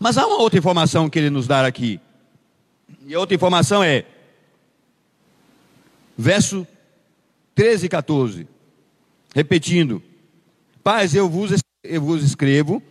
Mas 0.00 0.16
há 0.16 0.26
uma 0.26 0.38
outra 0.38 0.58
informação 0.58 1.10
que 1.10 1.18
ele 1.18 1.30
nos 1.30 1.46
dá 1.46 1.66
aqui. 1.66 2.00
E 3.06 3.14
a 3.14 3.18
outra 3.18 3.34
informação 3.34 3.82
é, 3.82 4.04
verso 6.16 6.66
13 7.54 7.86
e 7.86 7.88
14, 7.88 8.48
repetindo: 9.34 10.02
Paz, 10.82 11.14
eu 11.14 11.28
vos, 11.28 11.52
eu 11.82 12.00
vos 12.00 12.22
escrevo, 12.22 12.82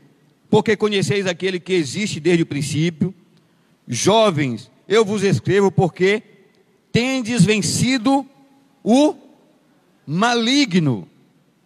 porque 0.49 0.75
conheceis 0.75 1.25
aquele 1.25 1.59
que 1.59 1.73
existe 1.73 2.19
desde 2.19 2.43
o 2.43 2.47
princípio. 2.47 3.13
Jovens, 3.87 4.69
eu 4.87 5.05
vos 5.05 5.23
escrevo 5.23 5.71
porque 5.71 6.21
tendes 6.91 7.45
vencido 7.45 8.25
o 8.83 9.15
maligno. 10.05 11.07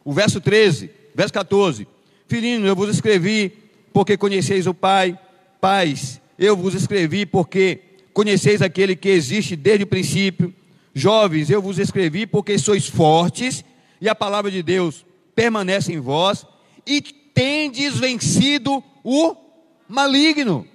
O 0.04 0.14
verso 0.14 0.42
13, 0.42 0.90
verso 1.14 1.34
14: 1.34 1.88
Filhinho, 2.28 2.66
eu 2.66 2.76
vos 2.76 2.90
escrevi 2.90 3.52
porque 3.94 4.18
conheceis 4.18 4.68
o 4.68 4.74
Pai 4.74 5.18
Pais, 5.60 6.20
eu 6.40 6.56
vos 6.58 6.74
escrevi 6.74 7.26
porque 7.26 7.80
conheceis 8.14 8.62
aquele 8.62 8.96
que 8.96 9.10
existe 9.10 9.56
desde 9.56 9.84
o 9.84 9.88
princípio. 9.88 10.54
Jovens, 10.94 11.50
eu 11.50 11.62
vos 11.62 11.80
escrevi 11.80 12.26
porque 12.26 12.58
sois 12.58 12.88
fortes 12.88 13.64
e 14.02 14.10
a 14.10 14.16
palavra 14.16 14.52
de 14.52 14.62
Deus 14.62 15.06
permanece 15.36 15.94
em 15.94 16.00
vós 16.00 16.46
e 16.86 17.02
tendes 17.02 17.98
vencido 17.98 18.84
o 19.04 19.36
maligno. 19.88 20.68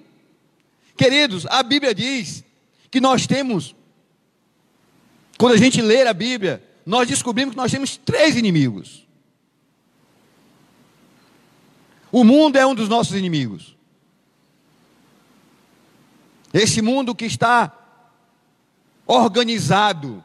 Queridos, 0.96 1.46
a 1.46 1.62
Bíblia 1.62 1.94
diz 1.94 2.44
que 2.90 3.00
nós 3.00 3.26
temos, 3.26 3.74
quando 5.36 5.54
a 5.54 5.58
gente 5.58 5.82
lê 5.82 6.06
a 6.06 6.14
Bíblia, 6.14 6.62
nós 6.84 7.08
descobrimos 7.08 7.54
que 7.54 7.58
nós 7.58 7.70
temos 7.70 7.96
três 7.96 8.36
inimigos. 8.36 9.05
O 12.16 12.24
mundo 12.24 12.56
é 12.56 12.66
um 12.66 12.74
dos 12.74 12.88
nossos 12.88 13.14
inimigos. 13.14 13.76
Esse 16.50 16.80
mundo 16.80 17.14
que 17.14 17.26
está 17.26 17.70
organizado, 19.06 20.24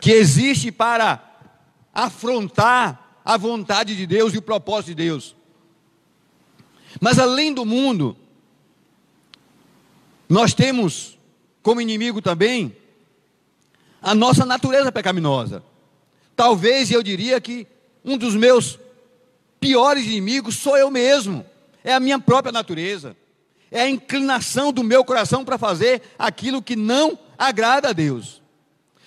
que 0.00 0.12
existe 0.12 0.70
para 0.70 1.20
afrontar 1.92 3.18
a 3.24 3.36
vontade 3.36 3.96
de 3.96 4.06
Deus 4.06 4.34
e 4.34 4.38
o 4.38 4.42
propósito 4.42 4.90
de 4.90 4.94
Deus. 4.94 5.34
Mas 7.00 7.18
além 7.18 7.52
do 7.52 7.64
mundo, 7.64 8.16
nós 10.28 10.54
temos 10.54 11.18
como 11.60 11.80
inimigo 11.80 12.22
também 12.22 12.76
a 14.00 14.14
nossa 14.14 14.46
natureza 14.46 14.92
pecaminosa. 14.92 15.60
Talvez 16.36 16.88
eu 16.88 17.02
diria 17.02 17.40
que 17.40 17.66
um 18.04 18.16
dos 18.16 18.36
meus 18.36 18.78
piores 19.62 20.04
inimigos 20.04 20.56
sou 20.56 20.76
eu 20.76 20.90
mesmo, 20.90 21.46
é 21.82 21.94
a 21.94 22.00
minha 22.00 22.18
própria 22.18 22.52
natureza 22.52 23.16
é 23.72 23.80
a 23.80 23.88
inclinação 23.88 24.70
do 24.70 24.84
meu 24.84 25.02
coração 25.02 25.44
para 25.44 25.56
fazer 25.56 26.02
aquilo 26.18 26.62
que 26.62 26.76
não 26.76 27.18
agrada 27.38 27.88
a 27.88 27.92
Deus. 27.92 28.42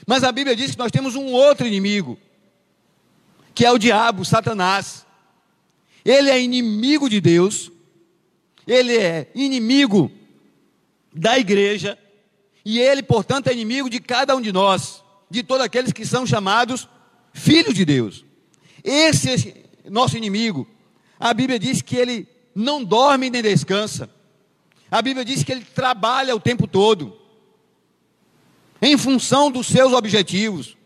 Mas 0.08 0.24
a 0.24 0.32
Bíblia 0.32 0.56
diz 0.56 0.72
que 0.72 0.80
nós 0.80 0.92
temos 0.92 1.16
um 1.16 1.32
outro 1.32 1.68
inimigo, 1.68 2.18
que 3.54 3.64
é 3.64 3.72
o 3.72 3.78
diabo, 3.78 4.26
Satanás. 4.26 5.06
Ele 6.04 6.32
é 6.32 6.42
inimigo 6.42 7.08
de 7.08 7.22
Deus, 7.22 7.72
ele 8.66 8.98
é 8.98 9.32
inimigo 9.36 10.12
da 11.14 11.38
igreja, 11.38 11.98
e 12.66 12.80
ele, 12.80 13.04
portanto, 13.04 13.48
é 13.48 13.54
inimigo 13.54 13.88
de 13.88 14.00
cada 14.00 14.36
um 14.36 14.42
de 14.42 14.52
nós, 14.52 15.04
de 15.30 15.44
todos 15.44 15.64
aqueles 15.64 15.94
que 15.94 16.06
são 16.06 16.26
chamados 16.26 16.90
filhos 17.32 17.76
de 17.76 17.86
Deus. 17.86 18.26
Esse 18.84 19.30
é 19.30 19.65
nosso 19.90 20.18
inimigo. 20.18 20.68
A 21.20 21.34
Bíblia 21.34 21.60
diz 21.60 21.82
que 21.82 21.96
ele 21.96 22.28
não 22.54 22.84
dorme 22.84 23.30
nem 23.30 23.42
descansa. 23.42 24.10
A 24.90 25.02
Bíblia 25.02 25.26
diz 25.26 25.44
que 25.44 25.52
ele 25.52 25.66
trabalha 25.66 26.36
o 26.36 26.40
tempo 26.40 26.68
todo, 26.68 27.20
em 28.82 28.98
função 28.98 29.52
dos 29.52 29.68
seus 29.68 29.94
objetivos. 29.94 30.78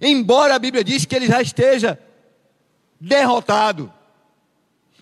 Embora 0.00 0.54
a 0.54 0.58
Bíblia 0.58 0.82
diz 0.82 1.04
que 1.04 1.14
ele 1.14 1.26
já 1.26 1.40
esteja 1.40 1.98
derrotado, 3.00 3.92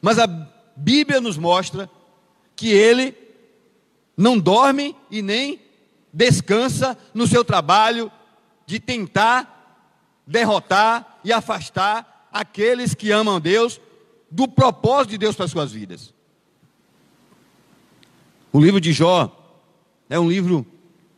mas 0.03 0.19
a 0.19 0.27
Bíblia 0.77 1.21
nos 1.21 1.39
mostra 1.39 1.89
que 2.57 2.69
ele 2.69 3.17
não 4.17 4.39
dorme 4.39 4.97
e 5.11 5.23
nem 5.23 5.61
descansa 6.13 6.97
no 7.13 7.27
seu 7.27 7.45
trabalho 7.45 8.11
de 8.67 8.79
tentar 8.79 9.83
derrotar 10.27 11.19
e 11.25 11.33
afastar 11.33 12.14
aqueles 12.35 12.95
que 12.95 13.13
amam 13.13 13.41
Deus 13.41 13.81
do 14.29 14.49
propósito 14.49 15.13
de 15.13 15.19
Deus 15.19 15.37
para 15.37 15.45
as 15.45 15.53
suas 15.53 15.71
vidas. 15.71 16.13
O 18.53 18.61
livro 18.61 18.81
de 18.81 18.93
Jó 18.93 19.33
é 20.11 20.19
um 20.19 20.29
livro 20.29 20.67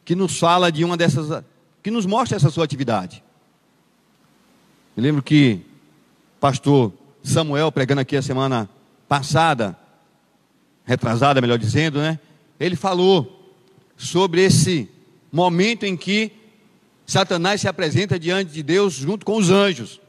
que 0.05 0.15
nos 0.15 0.39
fala 0.39 0.71
de 0.71 0.85
uma 0.85 0.97
dessas, 0.97 1.43
que 1.83 1.91
nos 1.91 2.05
mostra 2.05 2.37
essa 2.37 2.51
sua 2.51 2.65
atividade. 2.65 3.25
Eu 4.95 5.03
lembro 5.03 5.23
que 5.23 5.63
pastor 6.39 6.93
Samuel, 7.23 7.73
pregando 7.73 8.03
aqui 8.03 8.17
a 8.17 8.23
semana 8.23 8.69
passada, 9.09 9.77
retrasada, 10.85 11.41
melhor 11.41 11.59
dizendo, 11.59 11.99
né? 11.99 12.21
Ele 12.61 12.77
falou 12.77 13.55
sobre 13.97 14.43
esse 14.43 14.89
momento 15.33 15.85
em 15.85 15.97
que 15.97 16.33
Satanás 17.07 17.61
se 17.61 17.69
apresenta 17.69 18.19
diante 18.19 18.53
de 18.53 18.63
Deus 18.63 18.95
junto 18.95 19.25
com 19.25 19.37
os 19.37 19.51
anjos. 19.51 20.01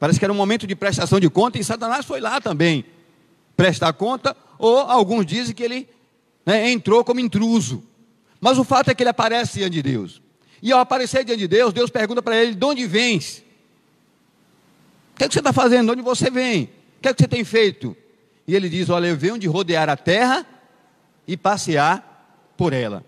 Parece 0.00 0.18
que 0.18 0.24
era 0.24 0.32
um 0.32 0.36
momento 0.36 0.66
de 0.66 0.74
prestação 0.74 1.20
de 1.20 1.28
conta 1.28 1.58
e 1.58 1.62
Satanás 1.62 2.06
foi 2.06 2.20
lá 2.20 2.40
também 2.40 2.86
prestar 3.54 3.92
conta, 3.92 4.34
ou 4.58 4.78
alguns 4.78 5.26
dizem 5.26 5.54
que 5.54 5.62
ele 5.62 5.86
né, 6.46 6.70
entrou 6.70 7.04
como 7.04 7.20
intruso. 7.20 7.84
Mas 8.40 8.56
o 8.56 8.64
fato 8.64 8.90
é 8.90 8.94
que 8.94 9.02
ele 9.02 9.10
aparece 9.10 9.58
diante 9.58 9.74
de 9.74 9.82
Deus. 9.82 10.22
E 10.62 10.72
ao 10.72 10.80
aparecer 10.80 11.22
diante 11.22 11.40
de 11.40 11.48
Deus, 11.48 11.74
Deus 11.74 11.90
pergunta 11.90 12.22
para 12.22 12.34
ele: 12.34 12.54
de 12.54 12.64
onde 12.64 12.86
vens? 12.86 13.44
O 15.12 15.18
que, 15.18 15.24
é 15.24 15.28
que 15.28 15.34
você 15.34 15.40
está 15.40 15.52
fazendo? 15.52 15.86
De 15.88 15.92
onde 15.92 16.02
você 16.02 16.30
vem? 16.30 16.64
O 16.64 17.02
que 17.02 17.08
é 17.08 17.12
que 17.12 17.22
você 17.22 17.28
tem 17.28 17.44
feito? 17.44 17.94
E 18.46 18.54
ele 18.54 18.70
diz: 18.70 18.88
Olha, 18.88 19.08
eu 19.08 19.16
venho 19.18 19.38
de 19.38 19.46
rodear 19.46 19.90
a 19.90 19.96
terra 19.98 20.46
e 21.26 21.36
passear 21.36 22.54
por 22.56 22.72
ela. 22.72 23.04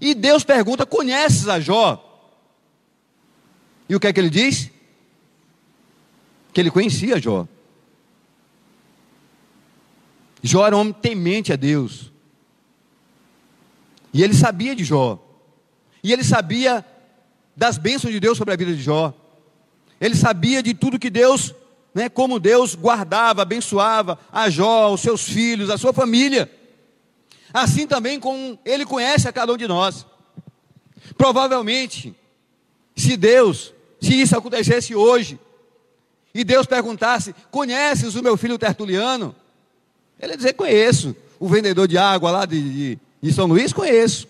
E 0.00 0.14
Deus 0.14 0.44
pergunta: 0.44 0.86
Conheces 0.86 1.48
a 1.48 1.58
Jó? 1.58 2.00
E 3.88 3.96
o 3.96 4.00
que 4.00 4.06
é 4.06 4.12
que 4.12 4.20
ele 4.20 4.30
diz? 4.30 4.70
Que 6.54 6.60
ele 6.60 6.70
conhecia 6.70 7.20
Jó. 7.20 7.46
Jó 10.40 10.64
era 10.64 10.76
um 10.76 10.80
homem 10.80 10.92
temente 10.92 11.52
a 11.52 11.56
Deus. 11.56 12.12
E 14.12 14.22
ele 14.22 14.34
sabia 14.34 14.76
de 14.76 14.84
Jó. 14.84 15.18
E 16.02 16.12
ele 16.12 16.22
sabia 16.22 16.84
das 17.56 17.76
bênçãos 17.76 18.12
de 18.12 18.20
Deus 18.20 18.38
sobre 18.38 18.54
a 18.54 18.56
vida 18.56 18.72
de 18.72 18.80
Jó. 18.80 19.12
Ele 20.00 20.14
sabia 20.14 20.62
de 20.62 20.74
tudo 20.74 20.98
que 20.98 21.10
Deus, 21.10 21.54
né, 21.92 22.08
como 22.08 22.38
Deus 22.38 22.74
guardava, 22.74 23.42
abençoava 23.42 24.18
a 24.30 24.48
Jó, 24.48 24.92
os 24.92 25.00
seus 25.00 25.24
filhos, 25.24 25.70
a 25.70 25.78
sua 25.78 25.92
família. 25.92 26.50
Assim 27.52 27.86
também 27.86 28.20
como 28.20 28.58
ele 28.64 28.84
conhece 28.84 29.26
a 29.26 29.32
cada 29.32 29.52
um 29.52 29.56
de 29.56 29.66
nós. 29.66 30.06
Provavelmente, 31.16 32.14
se 32.94 33.16
Deus, 33.16 33.72
se 34.00 34.20
isso 34.20 34.36
acontecesse 34.36 34.94
hoje, 34.94 35.38
e 36.34 36.42
Deus 36.42 36.66
perguntasse: 36.66 37.34
Conheces 37.50 38.16
o 38.16 38.22
meu 38.22 38.36
filho 38.36 38.58
Tertuliano? 38.58 39.34
Ele 40.20 40.32
ia 40.32 40.36
dizer: 40.36 40.54
Conheço. 40.54 41.14
O 41.38 41.48
vendedor 41.48 41.86
de 41.86 41.98
água 41.98 42.30
lá 42.30 42.46
de, 42.46 42.60
de, 42.60 42.98
de 43.20 43.32
São 43.32 43.46
Luís, 43.46 43.72
conheço. 43.72 44.26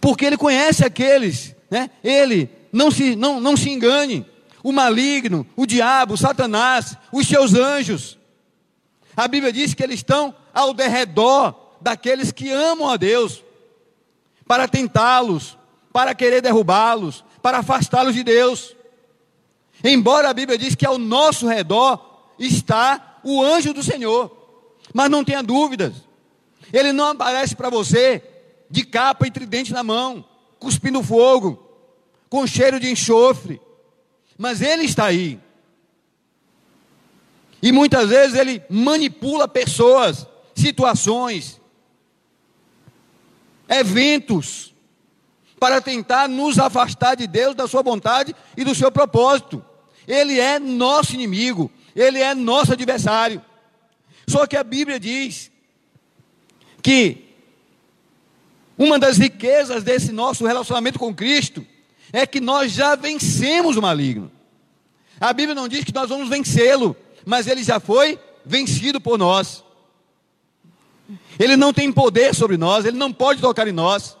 Porque 0.00 0.24
ele 0.26 0.36
conhece 0.36 0.84
aqueles, 0.84 1.54
né? 1.70 1.90
Ele 2.02 2.50
não 2.72 2.90
se, 2.90 3.16
não, 3.16 3.40
não 3.40 3.56
se 3.56 3.70
engane. 3.70 4.26
O 4.62 4.72
maligno, 4.72 5.46
o 5.56 5.64
diabo, 5.64 6.16
Satanás, 6.16 6.96
os 7.12 7.26
seus 7.26 7.54
anjos. 7.54 8.18
A 9.16 9.26
Bíblia 9.26 9.52
diz 9.52 9.72
que 9.72 9.82
eles 9.82 10.00
estão 10.00 10.34
ao 10.52 10.74
derredor 10.74 11.54
daqueles 11.80 12.32
que 12.32 12.50
amam 12.50 12.90
a 12.90 12.96
Deus, 12.96 13.42
para 14.46 14.66
tentá-los, 14.66 15.56
para 15.92 16.14
querer 16.14 16.42
derrubá-los, 16.42 17.24
para 17.46 17.58
afastá-los 17.58 18.12
de 18.12 18.24
Deus. 18.24 18.74
Embora 19.84 20.28
a 20.28 20.34
Bíblia 20.34 20.58
diz 20.58 20.74
que 20.74 20.84
ao 20.84 20.98
nosso 20.98 21.46
redor 21.46 22.34
está 22.40 23.20
o 23.22 23.40
anjo 23.40 23.72
do 23.72 23.84
Senhor, 23.84 24.36
mas 24.92 25.08
não 25.08 25.22
tenha 25.22 25.44
dúvidas, 25.44 25.94
ele 26.72 26.92
não 26.92 27.10
aparece 27.10 27.54
para 27.54 27.70
você 27.70 28.20
de 28.68 28.84
capa 28.84 29.28
e 29.28 29.30
tridente 29.30 29.72
na 29.72 29.84
mão, 29.84 30.24
cuspindo 30.58 31.04
fogo, 31.04 31.70
com 32.28 32.44
cheiro 32.48 32.80
de 32.80 32.90
enxofre, 32.90 33.60
mas 34.36 34.60
ele 34.60 34.82
está 34.82 35.04
aí. 35.04 35.38
E 37.62 37.70
muitas 37.70 38.08
vezes 38.08 38.36
ele 38.36 38.60
manipula 38.68 39.46
pessoas, 39.46 40.26
situações, 40.52 41.60
eventos, 43.68 44.74
para 45.58 45.80
tentar 45.80 46.28
nos 46.28 46.58
afastar 46.58 47.14
de 47.16 47.26
Deus, 47.26 47.54
da 47.54 47.66
sua 47.66 47.82
vontade 47.82 48.34
e 48.56 48.64
do 48.64 48.74
seu 48.74 48.90
propósito. 48.90 49.64
Ele 50.06 50.38
é 50.38 50.58
nosso 50.58 51.14
inimigo, 51.14 51.70
ele 51.94 52.20
é 52.20 52.34
nosso 52.34 52.72
adversário. 52.72 53.42
Só 54.26 54.46
que 54.46 54.56
a 54.56 54.64
Bíblia 54.64 55.00
diz 55.00 55.50
que 56.82 57.24
uma 58.78 58.98
das 58.98 59.16
riquezas 59.16 59.82
desse 59.82 60.12
nosso 60.12 60.46
relacionamento 60.46 60.98
com 60.98 61.14
Cristo 61.14 61.66
é 62.12 62.26
que 62.26 62.40
nós 62.40 62.72
já 62.72 62.94
vencemos 62.94 63.76
o 63.76 63.82
maligno. 63.82 64.30
A 65.20 65.32
Bíblia 65.32 65.54
não 65.54 65.66
diz 65.66 65.84
que 65.84 65.94
nós 65.94 66.08
vamos 66.08 66.28
vencê-lo, 66.28 66.94
mas 67.24 67.46
ele 67.46 67.64
já 67.64 67.80
foi 67.80 68.18
vencido 68.44 69.00
por 69.00 69.18
nós. 69.18 69.64
Ele 71.38 71.56
não 71.56 71.72
tem 71.72 71.90
poder 71.90 72.34
sobre 72.34 72.56
nós, 72.56 72.84
ele 72.84 72.96
não 72.96 73.12
pode 73.12 73.40
tocar 73.40 73.66
em 73.66 73.72
nós. 73.72 74.16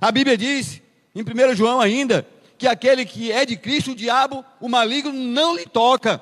A 0.00 0.12
Bíblia 0.12 0.36
diz, 0.36 0.80
em 1.14 1.22
1 1.22 1.54
João 1.54 1.80
ainda, 1.80 2.26
que 2.58 2.66
aquele 2.66 3.04
que 3.04 3.30
é 3.32 3.44
de 3.44 3.56
Cristo, 3.56 3.92
o 3.92 3.96
diabo, 3.96 4.44
o 4.60 4.68
maligno, 4.68 5.12
não 5.12 5.56
lhe 5.56 5.66
toca. 5.66 6.20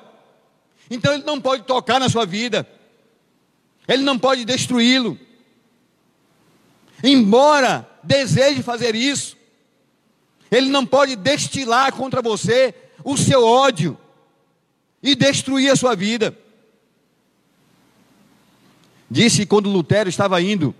Então 0.89 1.13
ele 1.13 1.23
não 1.23 1.39
pode 1.41 1.63
tocar 1.63 1.99
na 1.99 2.09
sua 2.09 2.25
vida, 2.25 2.67
ele 3.87 4.03
não 4.03 4.17
pode 4.17 4.45
destruí-lo. 4.45 5.19
Embora 7.03 7.89
deseje 8.03 8.63
fazer 8.63 8.95
isso, 8.95 9.37
ele 10.51 10.69
não 10.69 10.85
pode 10.85 11.15
destilar 11.15 11.91
contra 11.93 12.21
você 12.21 12.73
o 13.03 13.17
seu 13.17 13.45
ódio 13.45 13.97
e 15.01 15.15
destruir 15.15 15.71
a 15.71 15.75
sua 15.75 15.95
vida. 15.95 16.37
Disse 19.09 19.45
quando 19.45 19.69
Lutero 19.69 20.09
estava 20.09 20.41
indo 20.41 20.73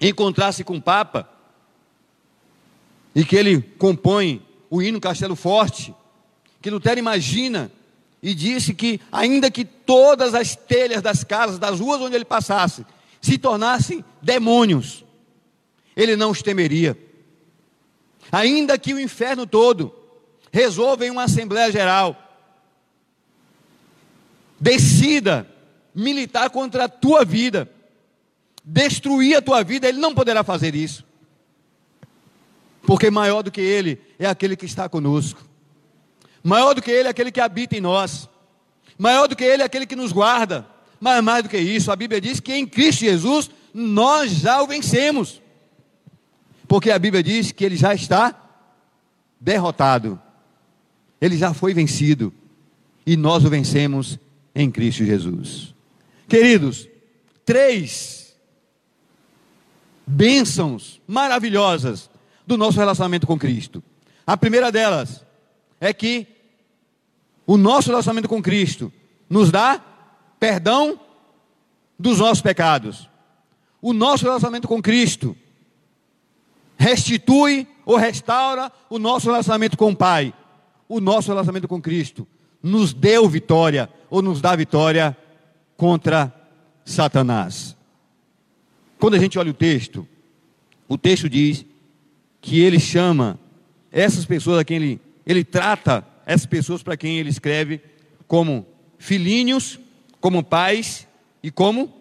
encontrar-se 0.00 0.64
com 0.64 0.76
o 0.76 0.82
Papa, 0.82 1.28
e 3.18 3.24
que 3.24 3.34
ele 3.34 3.60
compõe 3.60 4.40
o 4.70 4.80
hino 4.80 5.00
Castelo 5.00 5.34
Forte, 5.34 5.92
que 6.62 6.70
Lutero 6.70 7.00
imagina 7.00 7.68
e 8.22 8.32
disse 8.32 8.72
que, 8.72 9.00
ainda 9.10 9.50
que 9.50 9.64
todas 9.64 10.36
as 10.36 10.54
telhas 10.54 11.02
das 11.02 11.24
casas, 11.24 11.58
das 11.58 11.80
ruas 11.80 12.00
onde 12.00 12.14
ele 12.14 12.24
passasse, 12.24 12.86
se 13.20 13.36
tornassem 13.36 14.04
demônios, 14.22 15.04
ele 15.96 16.14
não 16.14 16.30
os 16.30 16.42
temeria. 16.42 16.96
Ainda 18.30 18.78
que 18.78 18.94
o 18.94 19.00
inferno 19.00 19.48
todo 19.48 19.92
resolva 20.52 21.04
em 21.04 21.10
uma 21.10 21.24
Assembleia 21.24 21.72
Geral, 21.72 22.16
decida 24.60 25.44
militar 25.92 26.50
contra 26.50 26.84
a 26.84 26.88
tua 26.88 27.24
vida, 27.24 27.68
destruir 28.64 29.38
a 29.38 29.42
tua 29.42 29.64
vida, 29.64 29.88
ele 29.88 29.98
não 29.98 30.14
poderá 30.14 30.44
fazer 30.44 30.76
isso 30.76 31.07
porque 32.88 33.10
maior 33.10 33.42
do 33.42 33.50
que 33.50 33.60
Ele 33.60 34.00
é 34.18 34.24
aquele 34.24 34.56
que 34.56 34.64
está 34.64 34.88
conosco, 34.88 35.42
maior 36.42 36.72
do 36.72 36.80
que 36.80 36.90
Ele 36.90 37.06
é 37.06 37.10
aquele 37.10 37.30
que 37.30 37.38
habita 37.38 37.76
em 37.76 37.82
nós, 37.82 38.26
maior 38.96 39.28
do 39.28 39.36
que 39.36 39.44
Ele 39.44 39.62
é 39.62 39.66
aquele 39.66 39.84
que 39.84 39.94
nos 39.94 40.10
guarda, 40.10 40.66
mas 40.98 41.22
mais 41.22 41.42
do 41.42 41.50
que 41.50 41.58
isso, 41.58 41.92
a 41.92 41.96
Bíblia 41.96 42.18
diz 42.18 42.40
que 42.40 42.54
em 42.54 42.66
Cristo 42.66 43.00
Jesus 43.00 43.50
nós 43.74 44.30
já 44.30 44.62
o 44.62 44.66
vencemos, 44.66 45.42
porque 46.66 46.90
a 46.90 46.98
Bíblia 46.98 47.22
diz 47.22 47.52
que 47.52 47.62
Ele 47.62 47.76
já 47.76 47.92
está 47.92 48.34
derrotado, 49.38 50.18
Ele 51.20 51.36
já 51.36 51.52
foi 51.52 51.74
vencido, 51.74 52.32
e 53.04 53.18
nós 53.18 53.44
o 53.44 53.50
vencemos 53.50 54.18
em 54.54 54.70
Cristo 54.70 55.04
Jesus. 55.04 55.74
Queridos, 56.26 56.88
três 57.44 58.34
bênçãos 60.06 61.02
maravilhosas 61.06 62.08
do 62.48 62.56
nosso 62.56 62.78
relacionamento 62.78 63.26
com 63.26 63.38
Cristo. 63.38 63.84
A 64.26 64.34
primeira 64.34 64.72
delas 64.72 65.22
é 65.78 65.92
que 65.92 66.26
o 67.46 67.58
nosso 67.58 67.90
relacionamento 67.90 68.26
com 68.26 68.42
Cristo 68.42 68.90
nos 69.28 69.50
dá 69.50 69.78
perdão 70.40 70.98
dos 71.98 72.20
nossos 72.20 72.40
pecados. 72.40 73.06
O 73.82 73.92
nosso 73.92 74.24
relacionamento 74.24 74.66
com 74.66 74.80
Cristo 74.80 75.36
restitui 76.78 77.68
ou 77.84 77.96
restaura 77.96 78.72
o 78.88 78.98
nosso 78.98 79.26
relacionamento 79.26 79.76
com 79.76 79.90
o 79.90 79.96
Pai. 79.96 80.32
O 80.88 81.00
nosso 81.00 81.28
relacionamento 81.28 81.68
com 81.68 81.82
Cristo 81.82 82.26
nos 82.62 82.94
deu 82.94 83.28
vitória 83.28 83.90
ou 84.08 84.22
nos 84.22 84.40
dá 84.40 84.56
vitória 84.56 85.14
contra 85.76 86.32
Satanás. 86.82 87.76
Quando 88.98 89.14
a 89.14 89.18
gente 89.18 89.38
olha 89.38 89.50
o 89.50 89.54
texto, 89.54 90.08
o 90.88 90.96
texto 90.96 91.28
diz 91.28 91.67
que 92.48 92.60
ele 92.60 92.80
chama 92.80 93.38
essas 93.92 94.24
pessoas 94.24 94.58
a 94.58 94.64
quem 94.64 94.78
ele, 94.78 95.00
ele 95.26 95.44
trata 95.44 96.02
essas 96.24 96.46
pessoas 96.46 96.82
para 96.82 96.96
quem 96.96 97.18
ele 97.18 97.28
escreve 97.28 97.78
como 98.26 98.66
filhinhos, 98.96 99.78
como 100.18 100.42
pais 100.42 101.06
e 101.42 101.50
como 101.50 101.92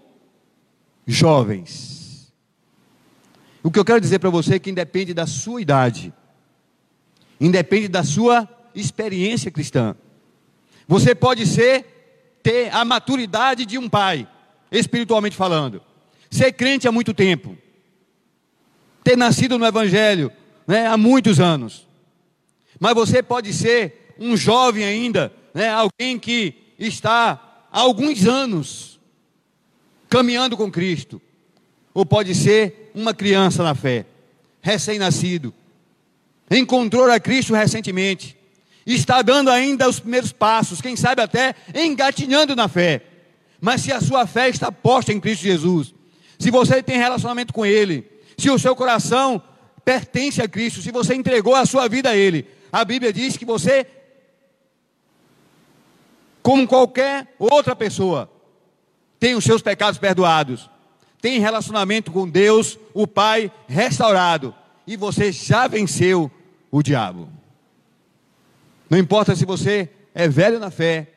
jovens. 1.05 2.31
O 3.61 3.69
que 3.69 3.77
eu 3.77 3.83
quero 3.83 3.99
dizer 3.99 4.19
para 4.19 4.29
você 4.29 4.55
é 4.55 4.59
que 4.59 4.69
independe 4.69 5.13
da 5.13 5.27
sua 5.27 5.61
idade, 5.61 6.13
independe 7.41 7.89
da 7.89 8.03
sua 8.05 8.47
experiência 8.73 9.51
cristã. 9.51 9.97
Você 10.87 11.13
pode 11.13 11.45
ser 11.45 12.39
ter 12.41 12.73
a 12.73 12.85
maturidade 12.85 13.65
de 13.65 13.77
um 13.77 13.89
pai, 13.89 14.25
espiritualmente 14.71 15.35
falando. 15.35 15.81
Ser 16.31 16.53
crente 16.53 16.87
há 16.87 16.91
muito 16.91 17.13
tempo. 17.13 17.57
Ter 19.07 19.15
nascido 19.15 19.57
no 19.57 19.65
evangelho, 19.65 20.29
né, 20.67 20.85
há 20.85 20.97
muitos 20.97 21.39
anos. 21.39 21.87
Mas 22.77 22.93
você 22.93 23.23
pode 23.23 23.53
ser 23.53 24.13
um 24.19 24.35
jovem 24.35 24.83
ainda, 24.83 25.31
né, 25.53 25.69
alguém 25.69 26.19
que 26.19 26.73
está 26.77 27.67
há 27.71 27.79
alguns 27.79 28.25
anos 28.25 28.99
caminhando 30.09 30.57
com 30.57 30.69
Cristo. 30.69 31.21
Ou 31.93 32.05
pode 32.05 32.35
ser 32.35 32.91
uma 32.93 33.13
criança 33.13 33.63
na 33.63 33.73
fé, 33.73 34.05
recém-nascido. 34.61 35.53
Encontrou 36.51 37.09
a 37.09 37.17
Cristo 37.17 37.53
recentemente. 37.53 38.35
Está 38.85 39.21
dando 39.21 39.49
ainda 39.49 39.87
os 39.87 40.01
primeiros 40.01 40.33
passos, 40.33 40.81
quem 40.81 40.97
sabe 40.97 41.21
até 41.21 41.55
engatinhando 41.73 42.57
na 42.57 42.67
fé. 42.67 43.03
Mas 43.61 43.83
se 43.83 43.93
a 43.93 44.01
sua 44.01 44.27
fé 44.27 44.49
está 44.49 44.69
posta 44.69 45.13
em 45.13 45.19
Cristo 45.21 45.43
Jesus, 45.43 45.93
se 46.37 46.51
você 46.51 46.83
tem 46.83 46.97
relacionamento 46.97 47.53
com 47.53 47.65
Ele, 47.65 48.16
se 48.37 48.49
o 48.49 48.59
seu 48.59 48.75
coração 48.75 49.41
pertence 49.83 50.41
a 50.41 50.47
Cristo, 50.47 50.81
se 50.81 50.91
você 50.91 51.15
entregou 51.15 51.55
a 51.55 51.65
sua 51.65 51.87
vida 51.87 52.09
a 52.09 52.15
Ele, 52.15 52.47
a 52.71 52.85
Bíblia 52.85 53.11
diz 53.11 53.35
que 53.35 53.45
você, 53.45 53.87
como 56.43 56.67
qualquer 56.67 57.33
outra 57.39 57.75
pessoa, 57.75 58.29
tem 59.19 59.35
os 59.35 59.43
seus 59.43 59.61
pecados 59.61 59.99
perdoados, 59.99 60.69
tem 61.19 61.39
relacionamento 61.39 62.11
com 62.11 62.29
Deus, 62.29 62.77
o 62.93 63.07
Pai, 63.07 63.51
restaurado, 63.67 64.53
e 64.85 64.95
você 64.95 65.31
já 65.31 65.67
venceu 65.67 66.29
o 66.69 66.83
diabo. 66.83 67.27
Não 68.89 68.97
importa 68.97 69.35
se 69.35 69.45
você 69.45 69.89
é 70.13 70.27
velho 70.27 70.59
na 70.59 70.69
fé, 70.69 71.07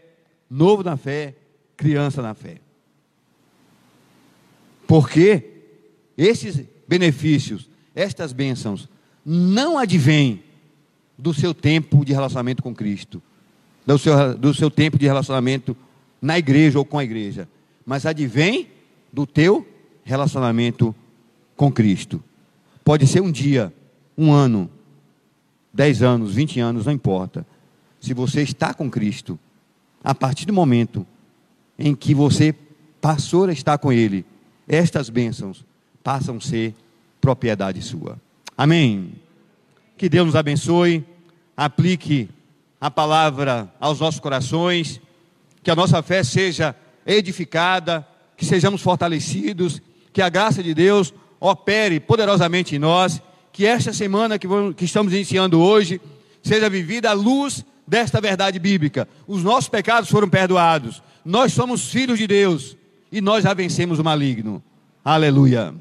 novo 0.49 0.83
na 0.83 0.97
fé, 0.97 1.35
criança 1.77 2.23
na 2.23 2.35
fé. 2.35 2.57
Porque 4.87 5.51
esses 6.16 6.66
benefícios, 6.91 7.70
estas 7.95 8.32
bênçãos, 8.32 8.88
não 9.24 9.78
advêm 9.78 10.43
do 11.16 11.32
seu 11.32 11.55
tempo 11.55 12.05
de 12.05 12.12
relacionamento 12.12 12.64
com 12.64 12.74
Cristo, 12.74 13.22
do 13.86 13.97
seu, 13.97 14.36
do 14.36 14.53
seu 14.53 14.68
tempo 14.68 14.99
de 14.99 15.07
relacionamento 15.07 15.76
na 16.20 16.36
igreja 16.36 16.80
ou 16.80 16.84
com 16.84 16.99
a 16.99 17.05
igreja, 17.05 17.49
mas 17.86 18.05
advém 18.05 18.66
do 19.12 19.24
teu 19.24 19.64
relacionamento 20.03 20.93
com 21.57 21.70
Cristo. 21.70 22.20
Pode 22.84 23.07
ser 23.07 23.22
um 23.22 23.30
dia, 23.30 23.72
um 24.18 24.32
ano, 24.32 24.68
dez 25.72 26.03
anos, 26.03 26.34
vinte 26.34 26.59
anos, 26.59 26.86
não 26.86 26.93
importa. 26.93 27.47
Se 28.01 28.12
você 28.12 28.43
está 28.43 28.74
com 28.74 28.91
Cristo, 28.91 29.38
a 30.03 30.12
partir 30.12 30.45
do 30.45 30.53
momento 30.53 31.07
em 31.78 31.95
que 31.95 32.14
você 32.14 32.53
passou 33.01 33.45
a 33.45 33.53
estar 33.53 33.78
com 33.78 33.93
Ele, 33.93 34.24
estas 34.66 35.09
bênçãos 35.09 35.64
passam 36.03 36.37
a 36.37 36.41
ser 36.41 36.75
propriedade 37.21 37.83
sua. 37.83 38.19
Amém. 38.57 39.13
Que 39.97 40.09
Deus 40.09 40.27
nos 40.27 40.37
abençoe, 40.37 41.05
aplique 41.57 42.29
a 42.81 42.91
palavra 42.91 43.73
aos 43.79 44.01
nossos 44.01 44.21
corações, 44.21 45.01
que 45.63 45.71
a 45.71 45.77
nossa 45.77 46.03
fé 46.03 46.25
seja 46.25 46.75
edificada, 47.07 48.07
que 48.37 48.47
sejamos 48.47 48.81
fortalecidos, 48.81 49.83
que 50.13 50.23
a 50.23 50.29
graça 50.29 50.63
de 50.63 50.73
Deus 50.73 51.13
opere 51.39 52.01
poderosamente 52.01 52.77
em 52.77 52.79
nós, 52.79 53.21
que 53.53 53.67
esta 53.67 53.93
semana 53.93 54.39
que, 54.39 54.47
vamos, 54.47 54.75
que 54.75 54.85
estamos 54.85 55.13
iniciando 55.13 55.61
hoje 55.61 56.01
seja 56.43 56.71
vivida 56.71 57.11
à 57.11 57.13
luz 57.13 57.65
desta 57.87 58.21
verdade 58.21 58.59
bíblica. 58.59 59.07
Os 59.27 59.43
nossos 59.43 59.69
pecados 59.69 60.09
foram 60.09 60.29
perdoados, 60.29 61.03
nós 61.25 61.53
somos 61.53 61.91
filhos 61.91 62.19
de 62.19 62.27
Deus 62.27 62.77
e 63.13 63.21
nós 63.21 63.45
já 63.45 63.53
vencemos 63.53 63.99
o 63.99 64.05
maligno. 64.05 64.63
Aleluia. 65.05 65.75